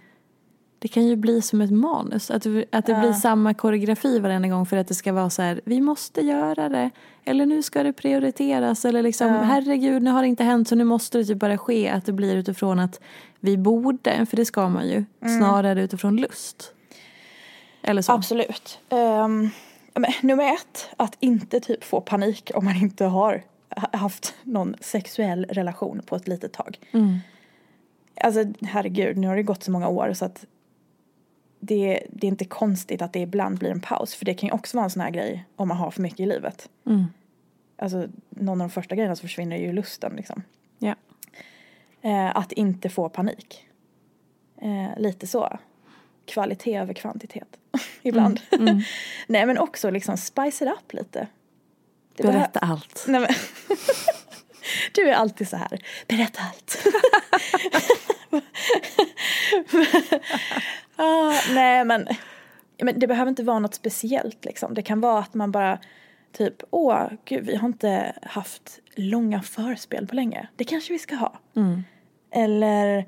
[0.79, 2.31] det kan ju bli som ett manus.
[2.31, 5.61] Att, att det blir samma koreografi varenda gång för att det ska vara så här,
[5.65, 6.89] vi måste göra det.
[7.25, 8.85] Eller nu ska det prioriteras.
[8.85, 11.89] Eller liksom, herregud nu har det inte hänt så nu måste det typ bara ske.
[11.89, 12.99] Att det blir utifrån att
[13.39, 15.05] vi borde, för det ska man ju.
[15.37, 16.71] Snarare utifrån lust.
[17.81, 18.11] Eller så.
[18.11, 18.79] Absolut.
[18.89, 19.49] Um,
[19.99, 24.75] men, nummer ett, att inte typ få panik om man inte har ha- haft någon
[24.81, 26.79] sexuell relation på ett litet tag.
[28.21, 30.45] Alltså herregud, nu har det gått så många år så att
[31.59, 34.15] det, det är inte konstigt att det ibland blir en paus.
[34.15, 36.19] För det kan ju också vara en sån här grej om man har för mycket
[36.19, 36.69] i livet.
[37.77, 40.41] Alltså någon av de första grejerna så försvinner ju lusten liksom.
[40.79, 40.95] Ja.
[42.01, 43.67] Eh, att inte få panik.
[44.61, 45.57] Eh, lite så.
[46.25, 47.47] Kvalitet över kvantitet.
[48.01, 48.41] Ibland.
[49.27, 51.27] Nej men också liksom spice it up lite.
[52.17, 53.05] Det Berätta allt.
[53.07, 53.29] Nej, men
[54.93, 55.81] du är alltid så här.
[56.07, 56.87] Berätta allt.
[60.95, 62.07] ah, nej men,
[62.81, 64.73] men det behöver inte vara något speciellt liksom.
[64.73, 65.79] Det kan vara att man bara
[66.31, 70.47] typ, åh gud vi har inte haft långa förspel på länge.
[70.55, 71.39] Det kanske vi ska ha.
[72.31, 73.05] Eller,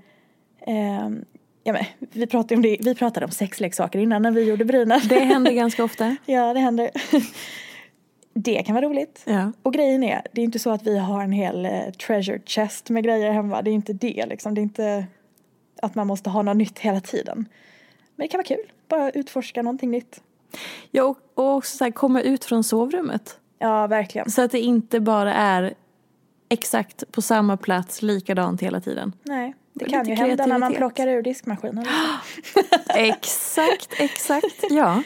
[0.65, 1.26] ehm,
[1.68, 5.01] ja men vi pratade om det, vi pratade om sexleksaker innan när vi gjorde brynen.
[5.09, 6.15] Det händer ganska ofta.
[6.26, 6.89] Ja, det händer.
[8.34, 9.24] Det kan vara roligt.
[9.26, 9.51] Ja.
[9.63, 11.72] Och grejen är, det är inte så att vi har en hel eh,
[12.07, 13.61] treasure chest med grejer hemma.
[13.61, 14.53] Det är inte det liksom.
[14.53, 15.05] Det är inte
[15.82, 17.38] att man måste ha något nytt hela tiden.
[18.15, 18.72] Men det kan vara kul.
[18.88, 20.22] Bara utforska någonting nytt.
[20.91, 23.39] Ja, och, och också så här, komma ut från sovrummet.
[23.59, 24.32] Ja, verkligen.
[24.32, 25.74] Så att det inte bara är
[26.49, 29.13] exakt på samma plats likadant hela tiden.
[29.23, 31.85] Nej, det kan ju hända när man plockar ur diskmaskinen.
[32.95, 35.03] Exakt, exakt, ja.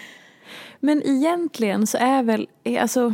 [0.80, 2.48] Men egentligen så är väl,
[2.80, 3.14] alltså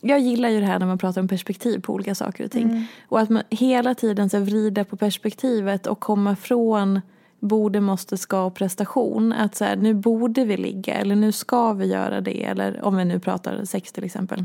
[0.00, 2.86] jag gillar ju det här när man pratar om perspektiv på olika saker och ting.
[3.08, 7.00] Och att man hela tiden så vrida på perspektivet och komma från
[7.40, 9.32] borde, måste, ska och prestation.
[9.32, 12.44] Att så här, nu borde vi ligga eller nu ska vi göra det.
[12.44, 14.44] Eller om vi nu pratar sex till exempel.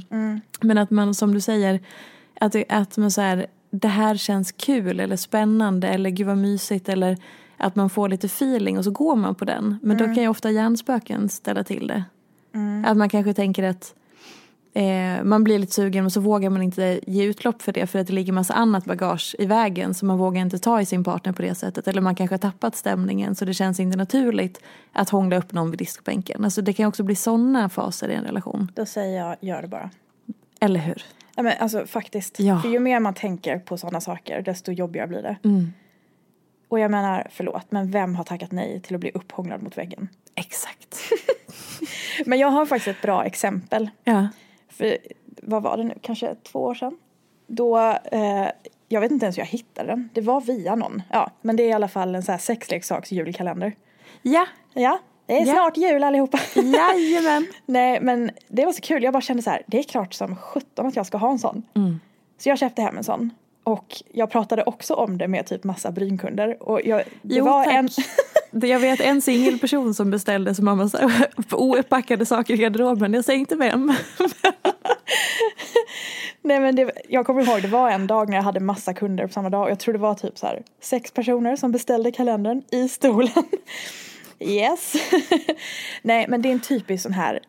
[0.62, 1.80] Men att man som du säger,
[2.40, 6.90] att, att man så här, det här känns kul eller spännande eller gud vad mysigt
[6.90, 7.18] eller
[7.58, 9.80] att man får lite feeling och så går man på den.
[9.82, 12.04] Men då kan ju ofta hjärnspöken ställa till det.
[12.86, 13.96] Att man kanske tänker att
[14.74, 18.00] eh, man blir lite sugen och så vågar man inte ge utlopp för det för
[18.00, 21.04] att det ligger massa annat bagage i vägen så man vågar inte ta i sin
[21.04, 21.88] partner på det sättet.
[21.88, 24.62] Eller man kanske har tappat stämningen så det känns inte naturligt
[24.92, 26.46] att hångla upp någon vid diskbänken.
[26.46, 28.72] Alltså det kan också bli sådana faser i en relation.
[28.76, 29.90] Då säger jag, gör det bara.
[30.60, 31.04] Eller hur?
[31.36, 32.40] Ja, men alltså faktiskt.
[32.40, 32.60] Ja.
[32.60, 35.38] För ju mer man tänker på sådana saker, desto jobbigare blir det.
[35.44, 35.74] Mm.
[36.68, 40.10] Och jag menar, förlåt, men vem har tackat nej till att bli upphånglad mot väggen?
[40.36, 40.98] Exakt.
[42.26, 43.90] Men jag har faktiskt ett bra exempel.
[44.04, 44.28] Ja.
[44.70, 46.98] För vad var det nu, kanske två år sedan?
[47.48, 47.80] Då,
[48.12, 48.48] eh,
[48.88, 50.10] jag vet inte ens hur jag hittade den.
[50.14, 51.04] Det var via någon.
[51.12, 52.40] Ja, men det är i alla fall en sån här.
[54.22, 56.40] Ja, Ja, det är snart jul allihopa.
[56.56, 57.48] jajamän.
[57.66, 59.04] Nej, men det var så kul.
[59.04, 61.40] Jag bara kände så här, det är klart som sjutton att jag ska ha en
[61.40, 61.64] sån.
[62.38, 63.30] Så jag köpte hem en sån.
[63.64, 66.64] Och jag pratade också om det med typ massa brynkunder.
[66.70, 67.74] Och jag, det Jo, var tack.
[67.74, 67.90] en...
[68.70, 73.14] Jag vet en singelperson som beställde som mamma så här, ouppackade saker i garderoben.
[73.14, 73.94] Jag säger inte vem.
[76.42, 79.28] Nej men det, jag kommer ihåg, det var en dag när jag hade massa kunder
[79.28, 79.70] på samma dag.
[79.70, 83.44] Jag tror det var typ så här sex personer som beställde kalendern i stolen.
[84.40, 84.94] Yes.
[86.02, 87.40] Nej men det är en typisk sån här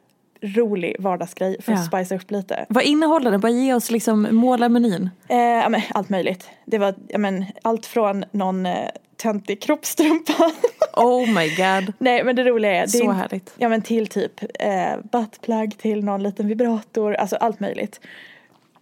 [0.43, 1.85] rolig vardagsgrej för att Ja.
[2.01, 2.67] spicea upp lite.
[2.69, 3.41] Vad innehåller den?
[3.41, 5.11] Bara ge oss liksom, måla menyn.
[5.29, 6.51] Eh, ja, men, allt möjligt.
[6.65, 10.33] Det var ja, men, allt från någon eh, töntig kroppstrumpa.
[10.99, 11.93] Oh my god.
[11.99, 12.83] Nej men det roliga är.
[12.83, 13.55] Det Så är, härligt.
[13.59, 17.15] Ja men till typ eh, buttplug till någon liten vibrator.
[17.15, 18.01] Alltså allt möjligt.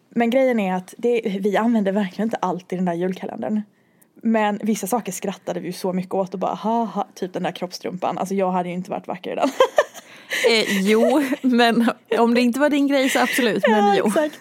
[0.09, 3.63] Men grejen är att det, vi använder verkligen inte allt i den där julkalendern.
[4.25, 7.51] Men vissa saker skrattade vi ju så mycket åt och bara haha, typ den där
[7.51, 8.18] kroppstrumpan.
[8.18, 9.49] Alltså jag hade ju inte varit vacker i den.
[10.51, 13.64] Eh, jo, men om det inte var din grej så absolut.
[13.68, 14.07] Men jo.
[14.07, 14.39] Exakt.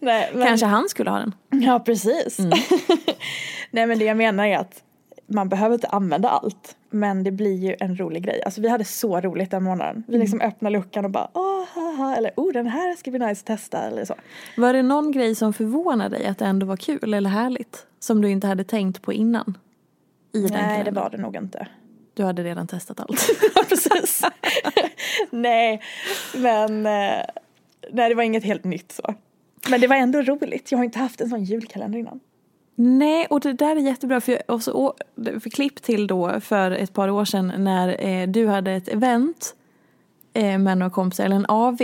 [0.00, 1.34] Nej, men, Kanske han skulle ha den.
[1.50, 2.38] Ja, precis.
[3.70, 4.82] Nej, men det jag menar är att
[5.26, 6.76] man behöver inte använda allt.
[6.90, 8.42] Men det blir ju en rolig grej.
[8.44, 10.04] Alltså vi hade så roligt den månaden.
[10.08, 13.40] Vi liksom öppnade luckan och bara åh, haha, eller oh den här ska bli nice
[13.40, 14.14] att testa eller så.
[14.56, 17.86] Var det någon grej som förvånade dig att det ändå var kul eller härligt?
[17.98, 19.58] Som du inte hade tänkt på innan?
[20.32, 20.94] I den Nej, det kalendern?
[20.94, 21.68] var det nog inte.
[22.14, 23.30] Du hade redan testat allt.
[23.54, 24.22] Ja, precis.
[25.30, 25.82] nej,
[26.34, 27.22] men eh,
[27.92, 29.14] nej, det var inget helt nytt så.
[29.70, 30.72] Men det var ändå roligt.
[30.72, 32.20] Jag har inte haft en sån julkalender innan.
[32.78, 34.20] Nej, och det där är jättebra.
[34.20, 38.28] För, jag, och så, för klipp till då för ett par år sedan när eh,
[38.28, 39.54] du hade ett event
[40.32, 41.82] eh, med några kompisar, eller en AV.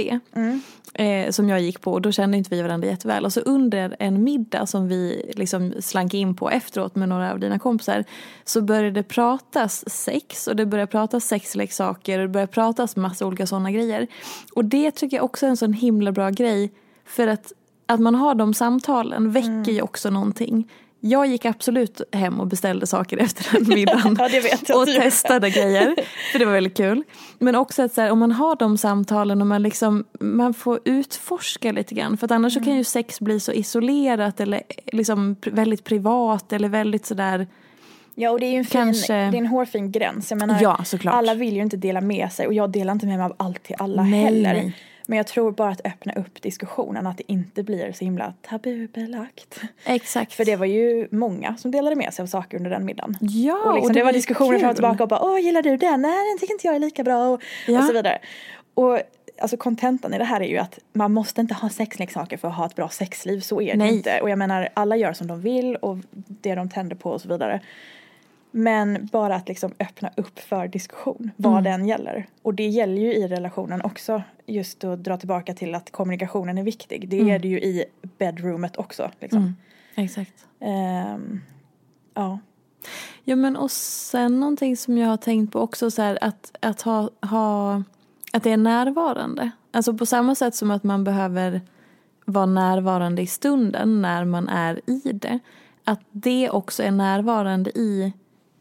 [0.94, 3.24] Eh, som jag gick på och då kände inte vi varandra jätteväl.
[3.24, 7.40] Och så under en middag som vi liksom slank in på efteråt med några av
[7.40, 8.04] dina kompisar.
[8.44, 13.26] Så började det pratas sex och det började pratas sexleksaker och det började pratas massa
[13.26, 14.06] olika sådana grejer.
[14.54, 16.72] Och det tycker jag också är en sån himla bra grej.
[17.04, 17.52] För att,
[17.86, 20.68] att man har de samtalen väcker ju också någonting.
[21.04, 24.16] Jag gick absolut hem och beställde saker efter den middagen.
[24.18, 24.28] Ja,
[24.68, 25.94] jag och testade grejer.
[26.32, 27.02] För det var väldigt kul.
[27.38, 30.80] Men också att så här, om man har de samtalen och man, liksom, man får
[30.84, 32.16] utforska lite grann.
[32.16, 32.64] För att annars Mm.
[32.66, 37.46] kan ju sex bli så isolerat eller liksom väldigt privat eller väldigt sådär.
[38.14, 40.30] Ja och det är ju en, fin, Kanske- det är en hårfin gräns.
[40.30, 41.14] Jag menar, Ja, såklart.
[41.14, 43.62] alla vill ju inte dela med sig och jag delar inte med mig av allt
[43.62, 44.52] till alla Nej, heller.
[44.54, 44.76] nej.
[45.06, 49.60] Men jag tror bara att öppna upp diskussionen, att det inte blir så himla tabubelagt.
[49.84, 50.32] Exakt.
[50.32, 53.16] För det var ju många som delade med sig av saker under den middagen.
[53.20, 55.62] Ja, och liksom, och det, det var diskussioner fram och tillbaka och bara åh gillar
[55.62, 56.02] du den?
[56.02, 57.78] Nej den tycker inte jag är lika bra och, Ja.
[57.78, 58.18] och så vidare.
[58.74, 58.98] Och
[59.38, 62.54] alltså kontentan i det här är ju att man måste inte ha sexleksaker för att
[62.54, 63.96] ha ett bra sexliv, så är det Nej.
[63.96, 64.20] inte.
[64.20, 67.28] Och jag menar alla gör som de vill och det de tänder på och så
[67.28, 67.60] vidare.
[68.54, 71.64] Men bara att liksom öppna upp för diskussion, vad Mm.
[71.64, 72.26] den gäller.
[72.42, 76.62] Och det gäller ju i relationen också, just att dra tillbaka till att kommunikationen är
[76.62, 77.08] viktig.
[77.08, 77.84] Det är det ju i
[78.18, 79.10] bedroomet också.
[79.20, 79.38] Liksom.
[79.38, 79.56] Mm.
[79.94, 80.46] Exakt.
[80.60, 81.40] Ehm,
[82.14, 82.38] ja.
[83.24, 86.82] Ja men och sen någonting som jag har tänkt på också så här att, att
[86.82, 87.82] ha, ha
[88.32, 89.50] att det är närvarande.
[89.70, 91.60] Alltså på samma sätt som att man behöver
[92.24, 95.38] vara närvarande i stunden när man är i det.
[95.84, 98.12] Att det också är närvarande i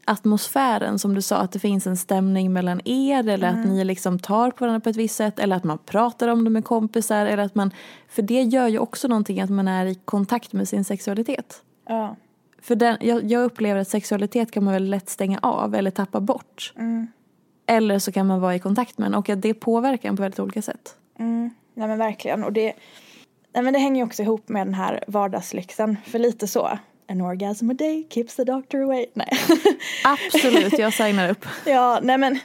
[0.04, 4.18] atmosfären som du sa att det finns en stämning mellan er eller att ni liksom
[4.18, 7.26] tar på varandra på ett visst sätt eller att man pratar om det med kompisar
[7.26, 7.70] eller att man
[8.08, 11.62] för det gör ju också någonting att man är i kontakt med sin sexualitet.
[11.88, 12.16] ja.
[12.62, 16.20] För den, jag, jag upplever att sexualitet kan man väldigt lätt stänga av eller tappa
[16.20, 16.72] bort.
[17.66, 20.22] Eller så kan man vara i kontakt med den och att det påverkar en på
[20.22, 20.96] väldigt olika sätt.
[21.18, 22.44] Mm, nej men verkligen.
[22.44, 22.72] Och det,
[23.54, 25.96] nej men det hänger ju också ihop med den här vardagslyxen.
[26.04, 26.78] För lite så.
[27.08, 29.06] An orgasm a day keeps the doctor away.
[29.14, 29.28] Nej.
[30.04, 31.46] Absolut, jag signar upp.
[31.66, 32.38] ja, nej men.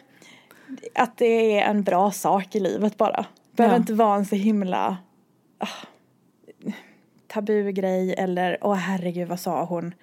[0.95, 3.25] Att det är en bra sak i livet bara.
[3.51, 3.79] Behöver Ja.
[3.79, 4.97] inte vara en så himla
[5.57, 5.67] ah,
[7.27, 9.93] tabugrej eller åh herregud vad sa hon.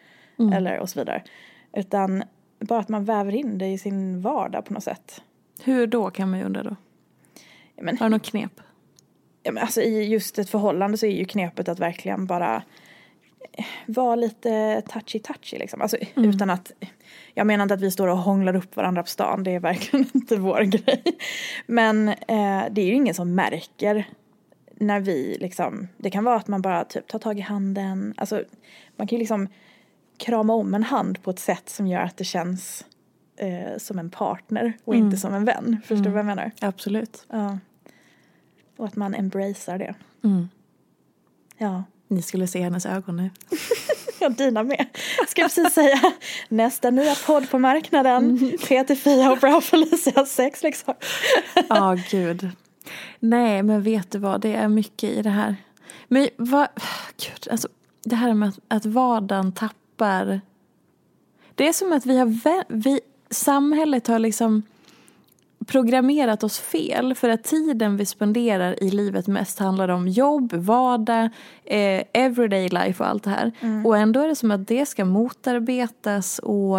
[0.54, 1.22] Eller och så vidare.
[1.72, 2.22] Utan
[2.60, 5.22] bara att man väver in det i sin vardag på något sätt.
[5.62, 6.76] Hur då kan man ju undra då?
[7.76, 8.60] Ja, men, Har du något knep?
[9.42, 12.62] ja, men alltså i just ett förhållande så är ju knepet att verkligen bara
[13.86, 15.82] vara lite touchy-touchy liksom.
[15.82, 16.72] Alltså utan att,
[17.34, 20.06] jag menar inte att vi står och hånglar upp varandra på stan, det är verkligen
[20.14, 21.02] inte vår grej.
[21.66, 24.08] Men eh, det är ju ingen som märker
[24.76, 28.42] när vi liksom, det kan vara att man bara typ tar tag i handen, alltså
[28.96, 29.48] man kan ju liksom
[30.16, 32.84] krama om en hand på ett sätt som gör att det känns
[33.36, 35.80] eh, som en partner och inte som en vän.
[35.84, 36.50] Förstår du vad jag menar?
[36.60, 37.26] Absolut.
[37.30, 37.58] Ja.
[38.76, 39.94] Och att man embracear det.
[40.24, 40.48] Mm.
[41.58, 41.84] Ja.
[42.08, 43.30] Ni skulle se hennes ögon nu.
[44.18, 44.86] Ja, dina med.
[45.28, 46.12] Ska jag precis säga.
[46.48, 48.52] Nästa nya podd på marknaden.
[48.68, 50.94] Peter Fia och Bra Felicia sex liksom.
[51.68, 52.50] Ja, gud.
[53.20, 54.40] Nej, men vet du vad?
[54.40, 55.56] Det är mycket i det här.
[56.08, 56.68] Men vad...
[57.16, 57.68] Gud, alltså
[58.04, 60.40] det här med att, att vardagen tappar...
[61.54, 62.64] Det är som att vi har...
[62.68, 63.00] Vi,
[63.30, 64.62] samhället har liksom
[65.66, 71.24] programmerat oss fel för att tiden vi spenderar i livet mest handlar om jobb, vardag,
[71.64, 73.52] eh, everyday life och allt det här.
[73.84, 76.78] Och ändå är det som att det ska motarbetas och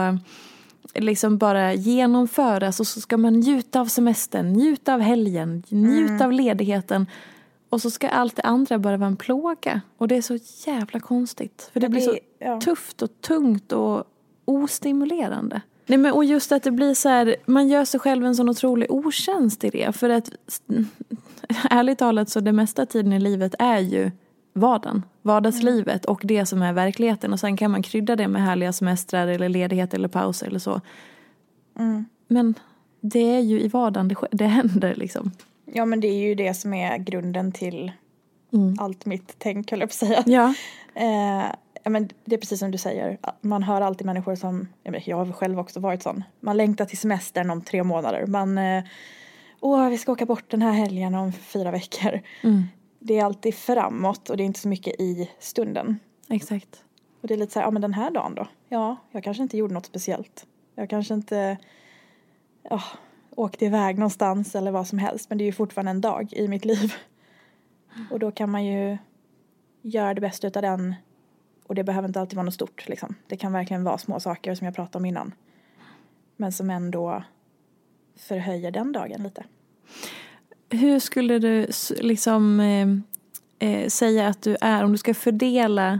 [0.93, 6.31] liksom bara genomföras och så ska man njuta av semestern, njuta av helgen, njuta av
[6.31, 7.07] ledigheten.
[7.69, 9.81] Och så ska allt det andra bara vara en plåga.
[9.97, 11.69] Och det är så jävla konstigt.
[11.73, 12.61] För det Men blir det- så ja.
[12.61, 14.03] tufft och tungt och
[14.45, 15.61] ostimulerande.
[15.85, 18.49] Nej, men, och just att det blir så här, man gör sig själv en sån
[18.49, 19.95] otrolig otjänst i det.
[19.95, 20.31] För att
[21.69, 24.11] ärligt talat så det mesta tiden i livet är ju
[24.53, 25.03] vardagen.
[25.21, 27.33] Vardagslivet och det som är verkligheten.
[27.33, 30.81] Och sen kan man krydda det med härliga semestrar eller ledighet eller pauser eller så.
[32.27, 32.55] Men
[33.01, 35.31] det är ju i vardagen det, det händer liksom.
[35.65, 37.91] Ja men det är ju det som är grunden till
[38.79, 40.23] allt mitt tänk höll jag på att säga.
[40.25, 40.53] Ja.
[40.93, 41.55] Eh,
[41.85, 43.17] ja, men det är precis som du säger.
[43.41, 46.23] Man hör alltid människor som, jag har själv också varit sån.
[46.39, 48.27] Man längtar till semestern om tre månader.
[48.27, 48.83] Man, eh,
[49.59, 52.21] åh vi ska åka bort den här helgen om fyra veckor.
[52.99, 55.99] Det är alltid framåt och det är inte så mycket i stunden.
[56.29, 56.83] Exakt.
[57.21, 58.47] Och det är lite så här, ja men den här dagen då?
[58.69, 60.45] Ja, jag kanske inte gjorde något speciellt.
[60.75, 61.57] Jag kanske inte
[62.69, 62.81] ja,
[63.35, 65.29] åkte iväg någonstans eller vad som helst.
[65.29, 66.93] Men det är ju fortfarande en dag i mitt liv.
[68.11, 68.97] Och då kan man ju
[69.81, 70.95] göra det bästa utav den.
[71.67, 73.15] Och det behöver inte alltid vara något stort liksom.
[73.27, 75.33] Det kan verkligen vara små saker som jag pratade om innan.
[76.35, 77.23] Men som ändå
[78.15, 79.43] förhöjer den dagen lite.
[80.69, 81.67] hur skulle du
[81.99, 82.87] liksom eh,
[83.69, 85.99] eh, säga att du är om du ska fördela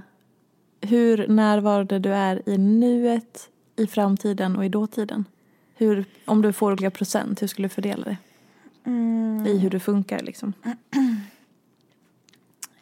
[0.82, 5.26] hur närvarande du är i nuet, i framtiden och i dåtiden?
[5.76, 8.18] Hur, om du får olika procent, hur skulle du fördela det?
[9.50, 10.54] I hur du funkar liksom.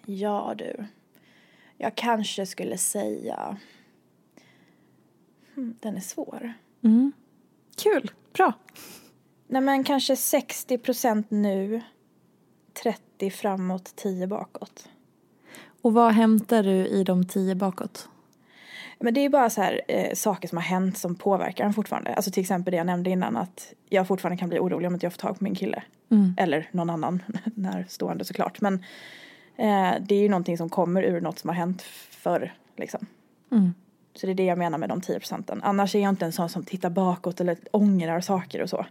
[0.06, 0.86] Ja du.
[1.78, 3.58] Jag kanske skulle säga...
[5.56, 6.54] Hmm, den är svår.
[6.84, 7.12] Mm.
[7.84, 8.54] Kul, bra.
[9.48, 11.82] Nej men kanske 60 procent nu,
[12.84, 14.90] 30 framåt, 10 bakåt.
[15.82, 18.10] Och vad hämtar du i de tio bakåt?
[19.00, 22.16] Men det är bara så här eh, saker som har hänt som påverkar en fortfarande.
[22.16, 25.06] Alltså till exempel det jag nämnde innan att jag fortfarande kan bli orolig om inte
[25.06, 25.84] jag får tag på min kille.
[26.10, 26.36] Mm.
[26.38, 27.24] Eller någon annan
[27.56, 28.62] närstående såklart.
[28.62, 28.84] Men
[29.58, 33.06] eh, det är ju någonting som kommer ur något som har hänt förr liksom.
[33.52, 33.74] Mm.
[34.16, 35.62] Så det är det jag menar med de 10 procenten.
[35.64, 38.86] Annars är jag inte en sån som tittar bakåt eller ångrar saker och så.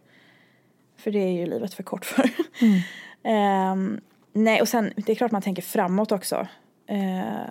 [0.97, 2.31] För det är ju livet för kort för.
[3.25, 4.01] Ehm,
[4.33, 6.47] nej, och sen det är klart man tänker framåt också.
[6.87, 7.47] Eh,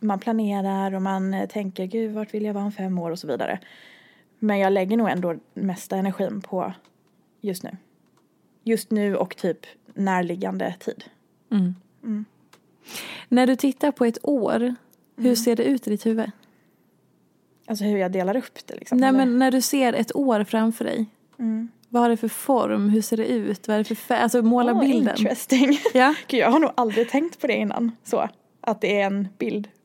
[0.00, 3.18] man planerar och man eh, tänker gud vart vill jag vara om fem år och
[3.18, 3.58] så vidare.
[4.38, 6.72] Men jag lägger nog ändå mesta energin på
[7.40, 7.76] just nu.
[8.64, 11.04] Just nu och typ närliggande tid.
[13.28, 14.74] När du tittar på ett år,
[15.16, 16.30] hur ser det ut i ditt huvud?
[17.66, 18.98] Alltså hur jag delar upp det liksom.
[18.98, 19.18] Nej, eller?
[19.18, 21.06] men när du ser ett år framför dig,
[21.88, 22.88] vad har det för form?
[22.88, 23.68] Hur ser det ut?
[23.68, 24.20] Vad är det för färg?
[24.20, 25.16] Alltså måla Ah, bilden.
[25.16, 25.78] Interesting.
[25.94, 26.14] Ja.
[26.28, 27.92] Gud, jag har nog aldrig tänkt på det innan.
[28.04, 28.28] Så,
[28.60, 29.68] att det är en bild.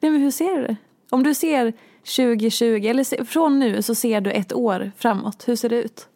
[0.00, 0.76] Nej, men hur ser du det?
[1.10, 1.72] Om du ser
[2.16, 5.48] 2020, eller från nu så ser du ett år framåt.
[5.48, 6.08] Hur ser det ut?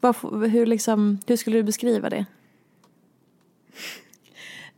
[0.00, 2.26] Vad, f- hur, liksom, hur skulle du beskriva det?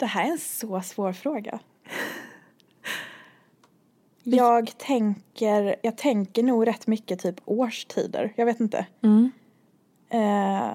[0.03, 1.59] Det här är en så svår fråga.
[4.22, 8.32] Jag tänker, jag tänker nog rätt mycket typ årstider.
[8.36, 8.86] Jag vet inte.
[10.11, 10.72] Eh,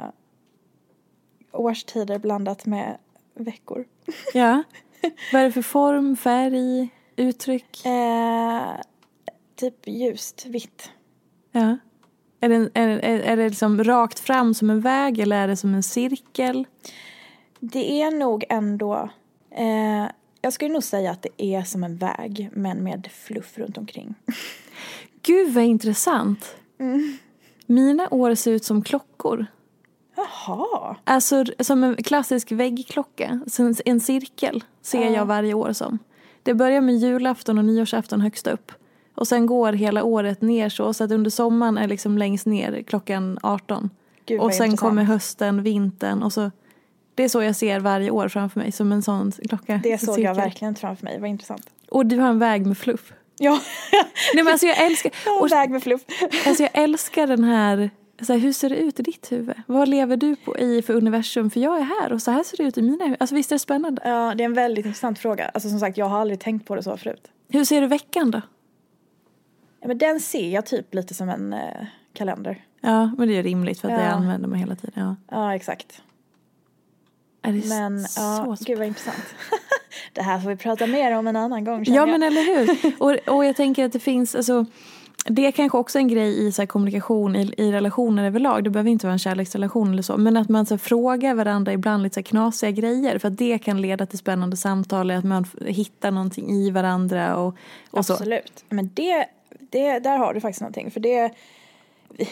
[1.51, 2.97] årstider blandat med
[3.33, 3.85] veckor.
[4.33, 4.63] Ja.
[5.33, 7.85] Vad är det för form, färg, uttryck?
[7.85, 8.75] Eh,
[9.55, 10.91] typ ljust, vitt.
[11.51, 11.77] Ja.
[12.39, 15.57] Är det, är, är, är det liksom rakt fram som en väg eller är det
[15.57, 16.65] som en cirkel?
[17.59, 19.09] Det är nog ändå,
[19.51, 20.05] eh,
[20.41, 24.15] jag skulle nog säga att det är som en väg men med fluff runt omkring.
[25.21, 26.55] Gud vad intressant.
[27.65, 29.45] Mina år ser ut som klockor.
[30.15, 30.95] Jaha.
[31.03, 33.39] Alltså som en klassisk väggklocka.
[33.85, 35.99] En- cirkel ser jag varje år som.
[36.43, 38.71] Det börjar med julafton och nyårsafton högst upp.
[39.15, 40.93] Och sen går hela året ner så.
[40.93, 43.89] Så att under sommaren är liksom längst ner klockan 18.
[44.25, 44.79] Gud, och sen intressant.
[44.89, 46.51] kommer hösten, vintern och så.
[47.17, 48.71] Det är så jag ser varje år framför mig.
[48.71, 49.79] Som en sån klocka.
[49.83, 51.69] Det såg jag verkligen framför mig, vad intressant.
[51.89, 53.13] Och du har en väg med fluff.
[53.37, 53.51] Ja,
[54.33, 55.11] Nej men alltså jag älskar.
[55.27, 56.01] och Och, väg med fluff.
[56.47, 57.89] alltså jag älskar den här.
[58.21, 59.55] Så här, hur ser det ut i ditt huvud?
[59.67, 61.49] Vad lever du på i för universum?
[61.49, 63.17] För jag är här och så här ser det ut i mina huvud.
[63.19, 64.01] Alltså visst är det spännande?
[64.05, 65.45] Ja, det är en väldigt intressant fråga.
[65.53, 67.31] Alltså som sagt, jag har aldrig tänkt på det så förut.
[67.49, 68.41] Hur ser du veckan då?
[69.81, 71.59] Ja, men den ser jag typ lite som en eh,
[72.13, 72.63] kalender.
[72.81, 74.09] Ja, men det är rimligt för att det Ja.
[74.11, 74.93] använder man hela tiden.
[74.95, 75.15] Ja.
[75.31, 76.01] Ja, exakt.
[77.47, 78.63] Är det Men så ja, spännande?
[78.65, 79.25] gud vad intressant.
[80.13, 82.09] det här får vi prata mer om en annan gång Ja jag.
[82.09, 82.93] men eller hur.
[83.03, 84.65] Och, och jag tänker att det finns, alltså,
[85.29, 88.63] det är kanske också en grej i så kommunikation i, i relationer överlag.
[88.63, 90.17] Det behöver inte vara en kärleksrelation eller så.
[90.17, 93.19] Men att man så frågar varandra ibland lite så knasiga grejer.
[93.19, 95.11] För att det kan leda till spännande samtal.
[95.11, 97.55] Att man hittar någonting i varandra och,
[97.91, 98.13] och så.
[98.13, 98.63] Absolut.
[98.69, 99.25] Men det,
[99.71, 100.91] det, där har du faktiskt någonting.
[100.91, 101.31] För det,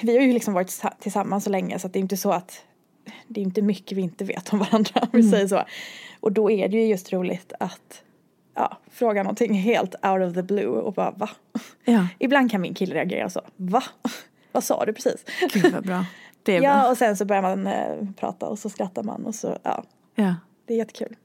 [0.01, 2.63] vi- har ju liksom varit tillsa- tillsammans så länge så det är inte så att
[3.27, 5.31] det är inte mycket vi inte vet om varandra om vi Mm.
[5.31, 5.63] säger så.
[6.19, 8.01] Och då är det ju just roligt att
[8.55, 11.29] ja, fråga någonting helt out of the blue och bara va?
[11.85, 13.83] Ja, Ibland kan min kille reagera så, va?
[14.51, 15.25] Vad sa du precis?
[15.53, 16.05] gud vad bra.
[16.43, 16.89] Det är Ja, bra.
[16.91, 19.83] och sen så börjar man eh, prata och så skrattar man och så, ja,
[20.15, 20.35] Ja.
[20.65, 21.15] det är jättekul.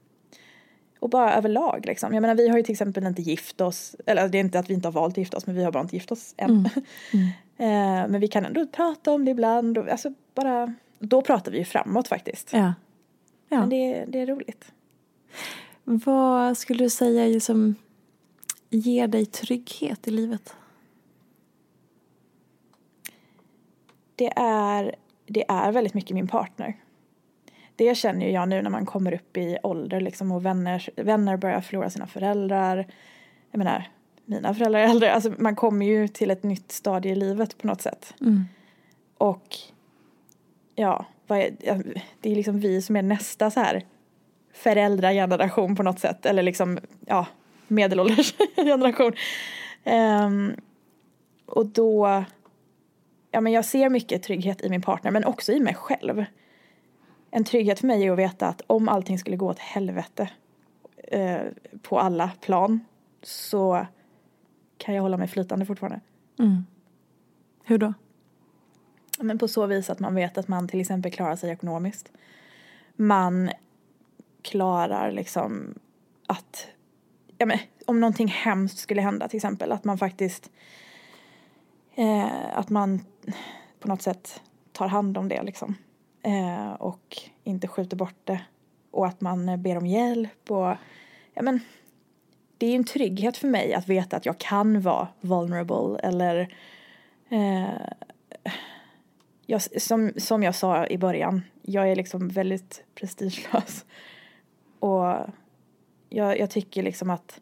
[0.99, 2.13] Och bara överlag liksom.
[2.13, 4.69] Jag menar vi har ju till exempel inte gift oss, eller det är inte att
[4.69, 6.69] vi inte har valt att gifta oss men vi har bara inte gift oss än.
[7.57, 11.57] Eh, men vi kan ändå prata om det ibland och alltså bara, då pratar vi
[11.57, 12.53] ju framåt faktiskt.
[12.53, 12.73] Ja.
[13.49, 13.59] ja.
[13.59, 14.71] Men det, det är roligt.
[15.83, 17.75] Vad skulle du säga är som
[18.69, 20.55] ger dig trygghet i livet?
[24.15, 24.95] Det är,
[25.25, 26.77] det är väldigt mycket min partner.
[27.75, 31.61] Det känner jag nu när man kommer upp i ålder liksom och vänner, vänner börjar
[31.61, 32.87] förlora sina föräldrar.
[33.51, 33.89] Jag menar,
[34.25, 35.13] mina föräldrar är äldre.
[35.13, 38.13] Alltså man kommer ju till ett nytt stadie i livet på något sätt.
[39.17, 39.57] Och
[40.81, 41.55] ja, vad är,
[42.21, 43.85] det är liksom vi som är nästa så här
[44.53, 46.25] föräldrageneration på något sätt.
[46.25, 47.27] Eller liksom, ja,
[47.67, 49.13] medelålders generation.
[49.85, 50.55] Um,
[51.45, 52.23] och då,
[53.31, 56.25] ja men jag ser mycket trygghet i min partner men också i mig själv.
[57.31, 60.29] en trygghet för mig är att veta att om allting skulle gå åt helvete
[61.07, 61.41] eh,
[61.81, 62.79] på alla plan
[63.23, 63.85] så
[64.77, 65.99] kan jag hålla mig flytande fortfarande.
[66.39, 66.65] Mm.
[67.63, 67.93] Hur då?
[69.21, 72.11] Men på så vis att man vet att man till exempel klarar sig ekonomiskt.
[72.95, 73.51] Man
[74.41, 75.79] klarar liksom
[76.27, 76.67] att,
[77.37, 80.51] ja men om någonting hemskt skulle hända till exempel, att man faktiskt,
[81.95, 83.05] eh, att man
[83.79, 84.41] på något sätt
[84.71, 85.75] tar hand om det liksom.
[86.23, 88.41] Eh, och inte skjuter bort det.
[88.91, 90.75] Och att man ber om hjälp och,
[91.33, 91.59] ja men,
[92.57, 96.55] det är en trygghet för mig att veta att jag kan vara vulnerable eller
[97.29, 98.51] eh,
[99.51, 103.85] jag, som, som jag sa i början, jag är liksom väldigt prestigelös.
[104.79, 105.15] Och
[106.09, 107.39] jag, jag tycker liksom att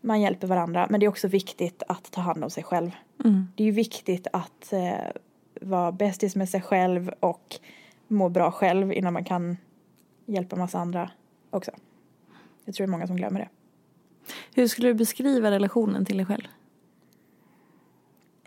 [0.00, 2.90] man hjälper varandra, men det är också viktigt att ta hand om sig själv.
[3.24, 3.46] Mm.
[3.56, 5.10] Det är ju viktigt att eh,
[5.60, 7.56] vara bästis med sig själv och
[8.08, 9.56] må bra själv innan man kan
[10.26, 11.10] hjälpa massa andra
[11.50, 11.70] också.
[12.64, 13.48] Jag tror det är många som glömmer det.
[14.54, 16.48] Hur skulle du beskriva relationen till dig själv?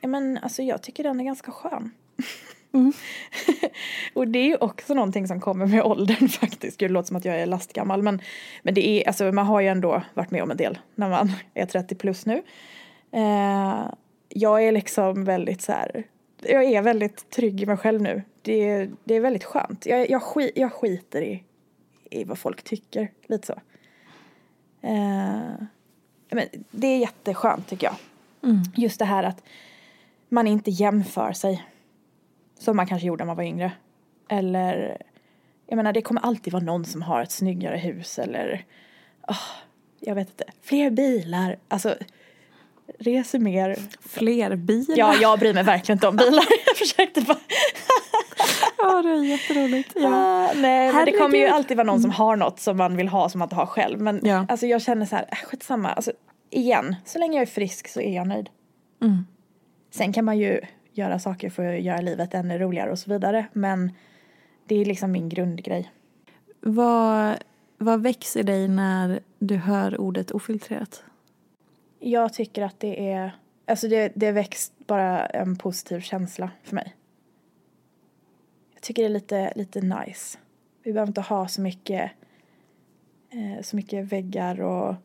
[0.01, 1.91] Ja, men alltså jag tycker den är ganska skön.
[2.73, 2.93] Mm.
[4.13, 6.77] och det är ju också någonting som kommer med åldern faktiskt.
[6.77, 8.21] Gud, det låter som att jag är lastgammal men,
[8.63, 11.31] men det är, alltså man har ju ändå varit med om en del när man
[11.53, 12.43] är 30 plus nu.
[13.11, 13.85] Eh,
[14.29, 16.03] jag är liksom väldigt så här,
[16.41, 18.23] jag är väldigt trygg i mig själv nu.
[18.41, 19.85] Det, det är väldigt skönt.
[19.85, 21.43] Jag, jag, skit, jag skiter i,
[22.09, 23.53] i vad folk tycker, lite så.
[24.81, 25.65] Eh,
[26.29, 27.95] men det är jätteskönt tycker jag.
[28.49, 28.63] Mm.
[28.75, 29.43] Just det här att
[30.31, 31.67] man inte jämför sig.
[32.59, 33.71] Som man kanske gjorde när man var yngre.
[34.29, 34.97] Eller,
[35.67, 38.65] jag menar det kommer alltid vara någon som har ett snyggare hus eller,
[39.27, 39.37] oh,
[39.99, 41.55] jag vet inte, fler bilar.
[41.67, 41.95] Alltså,
[42.99, 43.77] reser mer.
[44.09, 44.97] Fler bilar?
[44.97, 46.43] Ja, jag bryr mig verkligen inte om bilar.
[46.65, 47.37] jag försökte bara.
[48.77, 49.91] ja, det är jätteroligt.
[49.95, 50.09] Ja.
[50.13, 53.07] Ah, nej, men det kommer ju alltid vara någon som har något som man vill
[53.07, 54.01] ha som man inte har själv.
[54.01, 54.45] Men Ja.
[54.49, 55.89] alltså jag känner så här, äh, skitsamma.
[55.89, 56.11] Alltså,
[56.49, 58.49] igen, så länge jag är frisk så är jag nöjd.
[59.01, 59.25] Mm.
[59.91, 60.61] Sen kan man ju
[60.91, 63.45] göra saker för att göra livet ännu roligare och så vidare.
[63.53, 63.91] Men
[64.65, 65.91] det är liksom min grundgrej.
[66.59, 67.43] Vad,
[67.77, 71.03] vad växer dig när du hör ordet ofiltrerat?
[71.99, 73.31] Jag tycker att det är,
[73.65, 76.95] alltså det, det väcks bara en positiv känsla för mig.
[78.73, 80.37] Jag tycker det är lite, lite nice.
[80.83, 82.11] Vi behöver inte ha så mycket,
[83.29, 84.95] eh, så mycket väggar och,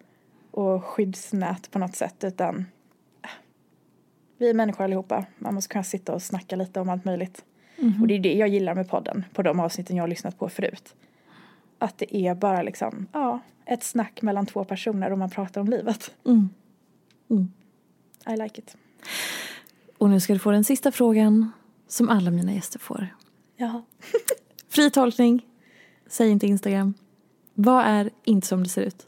[0.50, 2.66] och skyddsnät på något sätt utan
[4.38, 5.26] vi är människor allihopa.
[5.38, 7.44] Man måste kunna sitta och snacka lite om allt möjligt.
[8.00, 10.48] Och det är det jag gillar med podden, på de avsnitten jag har lyssnat på
[10.48, 10.94] förut.
[11.78, 15.68] Att det är bara liksom, ja, ett snack mellan två personer och man pratar om
[15.68, 16.14] livet.
[16.26, 16.48] Mm.
[18.26, 18.76] I like it.
[19.98, 21.52] Och nu ska du få den sista frågan
[21.88, 23.08] som alla mina gäster får.
[23.56, 23.82] Jaha.
[24.68, 25.46] Fri tolkning.
[26.06, 26.94] Säg inte Instagram.
[27.54, 29.06] Vad är inte som det ser ut?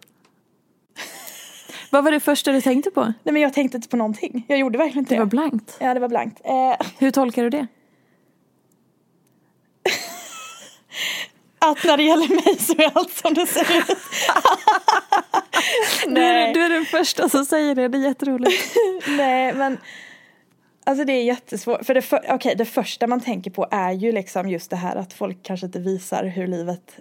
[1.90, 3.00] Vad var det första du tänkte på?
[3.04, 4.44] Nej men jag tänkte inte på någonting.
[4.48, 5.20] Jag gjorde verkligen inte Det det.
[5.24, 5.76] var blankt.
[5.80, 6.40] Ja det var blankt.
[6.44, 7.66] Eh, Hur tolkar du det?
[11.58, 13.84] att när det gäller mig så är allt som det ser ut.
[16.06, 18.74] Du är, du är den första som säger det, det är jätteroligt.
[19.08, 19.78] Nej men
[20.84, 21.86] Alltså det är jättesvårt.
[21.86, 24.96] För det, för, okay, det första man tänker på är ju liksom just det här
[24.96, 26.98] att folk kanske inte visar hur livet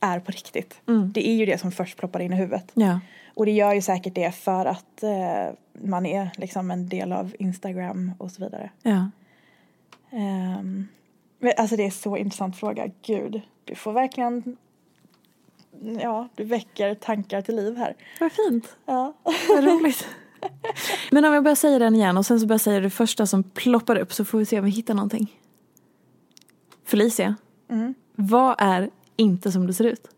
[0.00, 0.74] är på riktigt.
[1.14, 2.70] Det är ju det som först ploppar in i huvudet.
[2.74, 3.00] Ja.
[3.34, 7.34] Och det gör ju säkert det för att eh, man är liksom en del av
[7.38, 8.70] Instagram och så vidare.
[8.82, 9.10] ja.
[10.10, 10.88] Um,
[11.56, 12.86] alltså det är en så intressant fråga.
[13.02, 14.56] Gud, du får verkligen,
[16.02, 17.96] ja, du väcker tankar till liv här.
[18.20, 18.76] Vad fint.
[18.86, 19.12] Ja.
[19.48, 20.06] Vad roligt.
[21.10, 23.26] Men om jag börjar säga den igen och sen så börjar jag säga det första
[23.26, 25.32] som ploppar upp så får vi se om vi hittar någonting.
[26.84, 27.34] Felicia,
[27.68, 27.94] Mm.
[28.14, 30.08] vad är inte som det ser ut?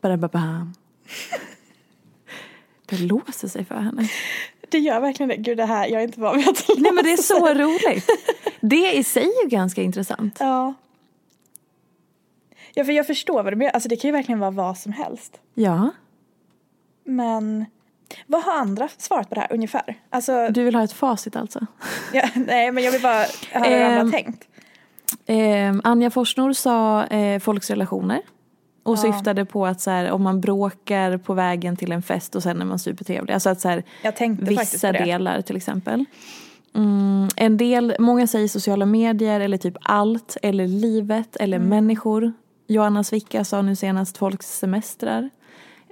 [0.00, 0.74] Badababam.
[2.90, 4.08] Det låser sig för henne.
[4.68, 5.36] Det gör verkligen det.
[5.36, 7.54] Gud, det här, jag är inte van vid att det Nej men det är så
[7.54, 8.10] roligt.
[8.60, 10.36] Det i sig är ju ganska intressant.
[10.40, 10.74] Ja.
[12.74, 13.72] Ja, för jag förstår vad du menar.
[13.72, 15.40] Alltså det kan ju verkligen vara vad som helst.
[15.54, 15.90] Ja,
[17.04, 17.66] Men
[18.26, 19.98] vad har andra svarat på det här ungefär?
[20.10, 21.66] Alltså, du vill ha ett facit alltså?
[22.12, 24.48] ja, nej men jag vill bara höra hur andra Ehm, har tänkt.
[25.26, 28.20] Eh, Anja Forsnor sa eh, folks relationer.
[28.90, 32.42] Och syftade på att så här, om man bråkar på vägen till en fest och
[32.42, 33.34] sen är man supertrevlig.
[33.34, 36.04] Alltså att så här, Jag tänkte faktiskt vissa delar till exempel.
[36.74, 41.68] Mm, en del, många säger sociala medier eller typ allt eller livet eller Mm.
[41.68, 42.32] människor.
[42.66, 45.30] Joanna Svicka sa nu senast folks semestrar.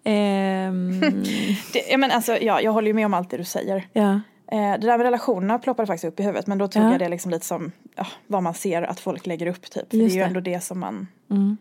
[0.05, 1.01] Ehm,
[1.73, 1.91] det.
[1.91, 3.87] Ja, men alltså, ja, jag håller ju med om allt det du säger.
[3.93, 4.21] ja.
[4.53, 6.91] Eh, det där med relationerna ploppade faktiskt upp i huvudet men då tog Ja.
[6.91, 9.91] jag det liksom lite som ja, vad man ser att folk lägger upp typ.
[9.91, 10.25] För det är ju det.
[10.27, 11.57] ändå det som man, Mm.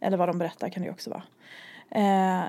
[0.00, 1.22] Eller vad de berättar kan det ju också vara.
[1.90, 2.44] Eh,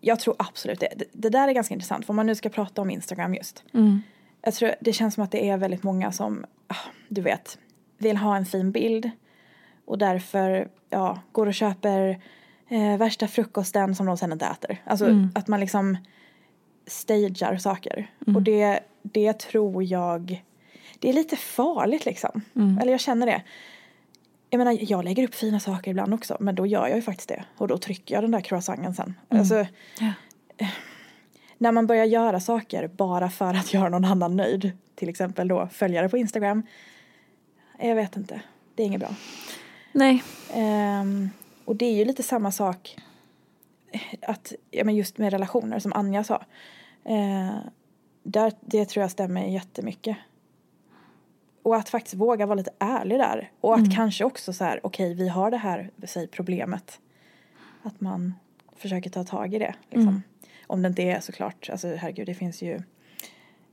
[0.00, 0.88] jag tror absolut det.
[0.96, 1.04] det.
[1.12, 3.64] Det där är ganska intressant för om man nu ska prata om Instagram just.
[3.74, 4.02] Mm.
[4.42, 6.74] Jag tror det känns som att det är väldigt många som, ah,
[7.08, 7.58] du vet,
[7.98, 9.10] vill ha en fin bild.
[9.84, 12.20] Och därför, ja, går och köper
[12.68, 14.82] eh, värsta frukosten som de sen inte äter.
[14.84, 15.30] Alltså Mm.
[15.34, 15.96] att man liksom
[16.86, 18.10] stagear saker.
[18.34, 20.44] Och det, det tror jag,
[20.98, 22.42] det är lite farligt liksom.
[22.80, 23.42] Eller jag känner det.
[24.50, 27.28] Jag menar, jag lägger upp fina saker ibland också, men då gör jag ju faktiskt
[27.28, 27.44] det.
[27.56, 29.14] Och då trycker jag den där croissanten sen.
[29.28, 29.66] Alltså,
[30.00, 30.66] Ja.
[31.58, 35.68] när man börjar göra saker bara för att göra någon annan nöjd, till exempel då
[35.72, 36.62] följare på Instagram.
[37.78, 38.40] Jag vet inte,
[38.74, 39.14] det är inget bra.
[39.92, 40.22] Nej.
[40.54, 41.30] Ehm,
[41.64, 42.96] och det är ju lite samma sak
[44.22, 46.44] att, ja men just med relationer som Anja sa.
[47.04, 47.56] Eh,
[48.22, 50.16] där, det tror jag stämmer jättemycket.
[51.68, 53.50] Och att faktiskt våga vara lite ärlig där.
[53.60, 57.00] Och att kanske också så här, okej vi har det här, säg problemet.
[57.82, 58.34] Att man
[58.76, 59.74] försöker ta tag i det.
[59.90, 60.22] Liksom.
[60.66, 62.74] Om det inte är såklart, alltså herregud det finns ju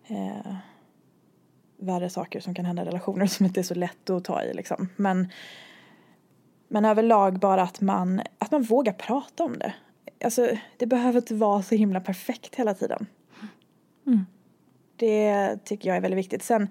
[0.07, 0.55] eh,
[1.77, 4.53] värre saker som kan hända i relationer som inte är så lätt att ta i
[4.53, 4.89] liksom.
[4.95, 5.31] Men,
[6.67, 9.73] men överlag bara att man, att man vågar prata om det.
[10.23, 13.07] Alltså det behöver inte vara så himla perfekt hela tiden.
[14.95, 16.43] Det tycker jag är väldigt viktigt.
[16.43, 16.67] Sen,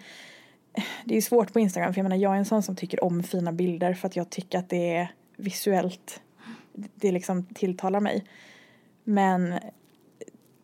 [1.05, 3.23] det är svårt på Instagram för jag menar jag är en sån som tycker om
[3.23, 6.21] fina bilder för att jag tycker att det är visuellt,
[6.73, 8.25] det liksom tilltalar mig.
[9.05, 9.55] Men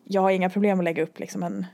[0.03, 1.65] jag har inga problem att lägga upp liksom en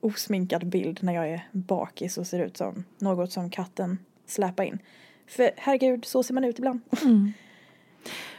[0.00, 4.78] osminkad bild när jag är bakis och ser ut som något som katten släpar in.
[5.26, 6.80] För herregud, så ser man ut ibland.
[7.02, 7.32] Mm.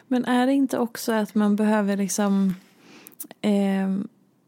[0.08, 2.56] Men är det inte också att man behöver liksom
[3.42, 3.98] eh,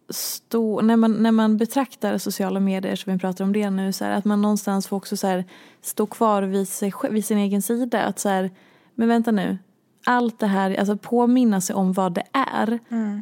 [0.10, 4.06] stå, när man, när man betraktar sociala medier, som vi pratar om det nu, så
[4.06, 5.44] här, att man någonstans får också så här,
[5.82, 8.04] stå kvar vid, sig, vid sin egen sida.
[8.04, 8.52] Att så här,
[8.96, 9.58] men vänta nu,
[10.06, 12.80] allt det här, alltså påminna sig om vad det är.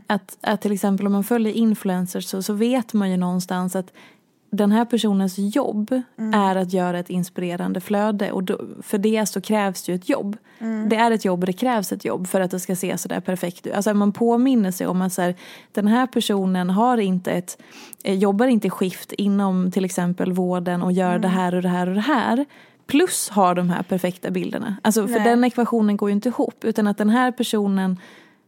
[0.07, 3.93] Att, att till exempel om man följer influencers så, så vet man ju någonstans att
[4.49, 6.01] den här personens jobb
[6.33, 10.37] är att göra ett inspirerande flöde och då, för det så krävs ju ett jobb.
[10.89, 13.19] Det är ett jobb och det krävs ett jobb för att det ska se sådär
[13.19, 13.73] perfekt ut.
[13.73, 15.35] Alltså man påminner sig om att så här,
[15.71, 17.61] den här personen har inte ett,
[18.03, 21.89] eh, jobbar inte skift inom till exempel vården och gör det här och det här
[21.89, 22.45] och det här.
[22.87, 24.77] Plus har de här perfekta bilderna.
[24.81, 25.23] Alltså för Nej.
[25.23, 27.99] den ekvationen går ju inte ihop utan att den här personen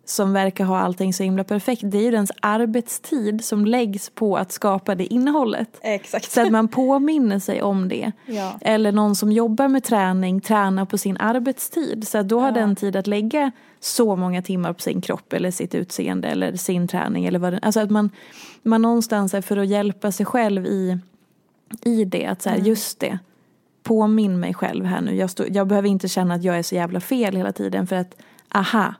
[0.09, 4.37] som verkar ha allting så himla perfekt, det är ju dens arbetstid som läggs på
[4.37, 5.79] att skapa det innehållet.
[5.81, 6.31] Exakt.
[6.31, 8.11] Så att man påminner sig om det.
[8.25, 8.59] Ja.
[8.61, 12.07] Eller någon som jobbar med träning tränar på sin arbetstid.
[12.07, 15.51] Så att då har den tid att lägga så många timmar på sin kropp eller
[15.51, 17.25] sitt utseende eller sin träning.
[17.25, 18.09] Eller vad det, alltså att man,
[18.63, 20.97] man någonstans är för att hjälpa sig själv i,
[21.85, 22.25] i det.
[22.25, 23.19] Att så här, just det,
[23.83, 25.15] påminn mig själv här nu.
[25.15, 27.95] Jag, stå, jag behöver inte känna att jag är så jävla fel hela tiden för
[27.95, 28.15] att
[28.49, 28.93] aha,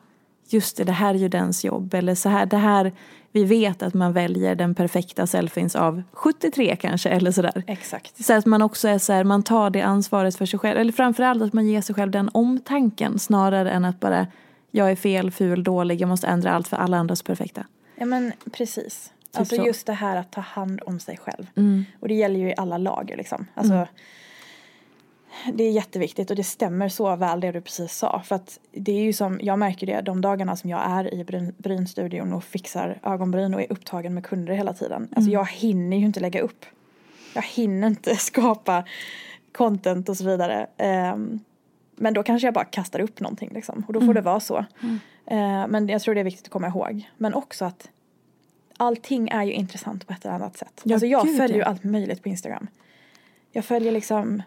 [0.54, 1.94] just det, det här är ju dens jobb.
[1.94, 2.92] Eller så här, det här,
[3.32, 7.64] vi vet att man väljer den perfekta selfies av 73 kanske eller sådär.
[7.68, 8.26] Exakt.
[8.26, 10.80] Så att man också är så här, man tar det ansvaret för sig själv.
[10.80, 14.28] Eller framförallt att man ger sig själv den omtanken snarare än att bara
[14.72, 17.66] jag är fel, ful, dålig, jag måste ändra allt för alla andras perfekta.
[17.96, 19.12] Ja men precis.
[19.34, 19.66] alltså så.
[19.66, 21.48] just det här att ta hand om sig själv.
[21.56, 21.86] Mm.
[22.00, 23.48] Och det gäller ju i alla lager liksom.
[23.54, 23.88] Alltså,
[25.54, 28.22] Det är jätteviktigt och det stämmer så väl det du precis sa.
[28.26, 31.24] För att det är ju som, jag märker det de dagarna som jag är i
[31.24, 35.08] bryn, brynstudion och fixar ögonbryn och är upptagen med kunder hela tiden.
[35.16, 36.66] Alltså jag hinner ju inte lägga upp.
[37.34, 38.84] Jag hinner inte skapa
[39.52, 40.68] content och så vidare.
[40.78, 41.40] Ehm,
[41.96, 43.84] men då kanske jag bara kastar upp någonting liksom.
[43.88, 44.58] Och då får det vara så.
[45.26, 47.10] Eh, men jag tror det är viktigt att komma ihåg.
[47.18, 47.90] Men också att
[48.78, 50.82] allting är ju intressant på ett eller annat sätt.
[50.84, 51.68] Ja, alltså jag gud, följer ju ja.
[51.68, 52.68] allt möjligt på Instagram.
[53.52, 54.42] Jag följer liksom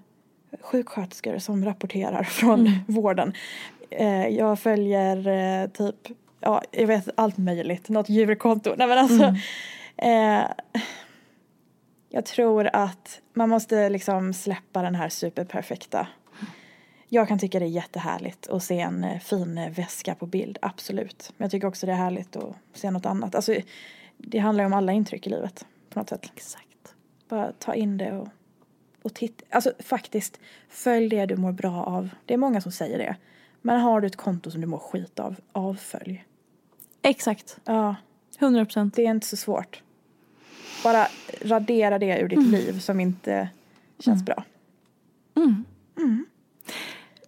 [0.60, 2.72] sjuksköterskor som rapporterar från Mm.
[2.86, 3.32] vården.
[3.90, 5.96] Eh, jag följer eh, typ,
[6.40, 8.74] ja jag vet allt möjligt, något djurkonto.
[8.76, 9.34] Nej men alltså.
[9.96, 10.40] Mm.
[10.42, 10.46] Eh,
[12.08, 16.06] jag tror att man måste liksom släppa den här superperfekta.
[17.08, 20.58] Jag kan tycka det är jättehärligt att se en eh, fin eh, väska på bild,
[20.62, 21.32] absolut.
[21.36, 23.34] Men jag tycker också det är härligt att se något annat.
[23.34, 23.54] Alltså,
[24.18, 26.30] det handlar ju om alla intryck i livet på något sätt.
[26.34, 26.94] Exakt.
[27.28, 28.28] Bara ta in det och,
[29.02, 29.44] och titta.
[29.50, 32.08] Alltså faktiskt, följ det du mår bra av.
[32.26, 33.16] Det är många som säger det.
[33.62, 36.24] Men har du ett konto som du mår skit av, avfölj.
[37.02, 37.58] Exakt.
[37.64, 37.96] Ja,
[38.38, 38.94] 100 procent.
[38.94, 39.82] det är inte så svårt.
[40.84, 41.06] Bara
[41.40, 43.48] radera det ur ditt liv som inte
[43.98, 44.44] känns bra.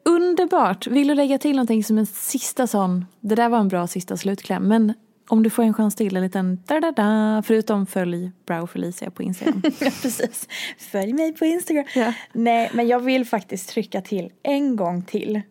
[0.02, 0.86] Underbart.
[0.86, 4.16] Vill du lägga till någonting som en sista sån, det där var en bra sista
[4.16, 4.94] slutkläm, men
[5.28, 9.62] Om du får en chans till, en liten da-da-da, förutom följ Brow Felicia på Instagram.
[9.64, 10.48] ja, precis.
[10.78, 11.84] Följ mig på Instagram.
[11.94, 12.12] Ja.
[12.32, 15.42] Nej, men jag vill faktiskt trycka till en gång till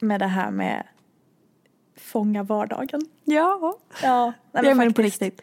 [0.00, 0.86] med det här med
[1.96, 3.00] fånga vardagen.
[3.24, 3.78] Ja.
[4.02, 5.42] Ja, nej, Jag menar på riktigt.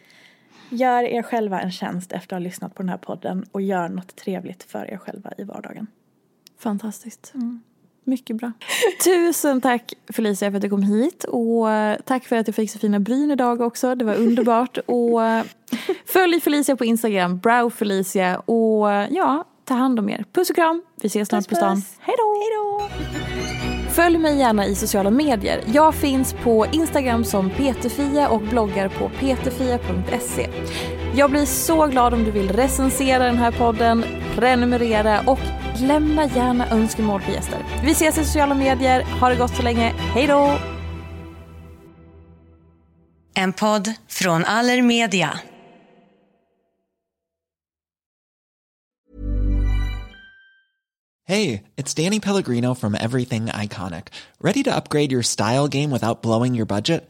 [0.69, 3.89] Gör er själva en tjänst efter att ha lyssnat på den här podden och gör
[3.89, 5.87] något trevligt för er själva i vardagen.
[6.59, 7.33] Fantastiskt.
[8.07, 8.51] Mycket bra.
[9.03, 12.71] Tusen tack Felicia för att du kom hit och eh, tack för att jag fick
[12.71, 13.95] så fina bryn idag också.
[13.95, 14.77] Det var underbart.
[14.85, 15.43] och eh,
[16.05, 20.25] följ Felicia på Instagram, brow Felicia och eh, ja, ta hand om er.
[20.33, 20.83] Puss och kram.
[21.01, 21.81] Vi ses snart Puss, på stan.
[21.99, 22.89] Hej då!
[23.91, 25.63] Följ mig gärna i sociala medier.
[25.65, 30.49] Jag finns på Instagram som peterfia och bloggar på peterfia.se.
[31.15, 34.03] Jag blir så glad om du vill recensera den här podden,
[34.35, 35.39] prenumerera och
[35.81, 37.59] lämna gärna önskemål på gäster.
[37.83, 39.01] Vi ses i sociala medier.
[39.19, 39.93] Ha det gott så länge.
[39.97, 40.57] Hej då!
[43.35, 45.39] En podd från Allermedia.
[51.25, 54.07] Hey, it's Danny Pellegrino from Everything Iconic.
[54.39, 57.09] Ready to upgrade your style game without blowing your budget?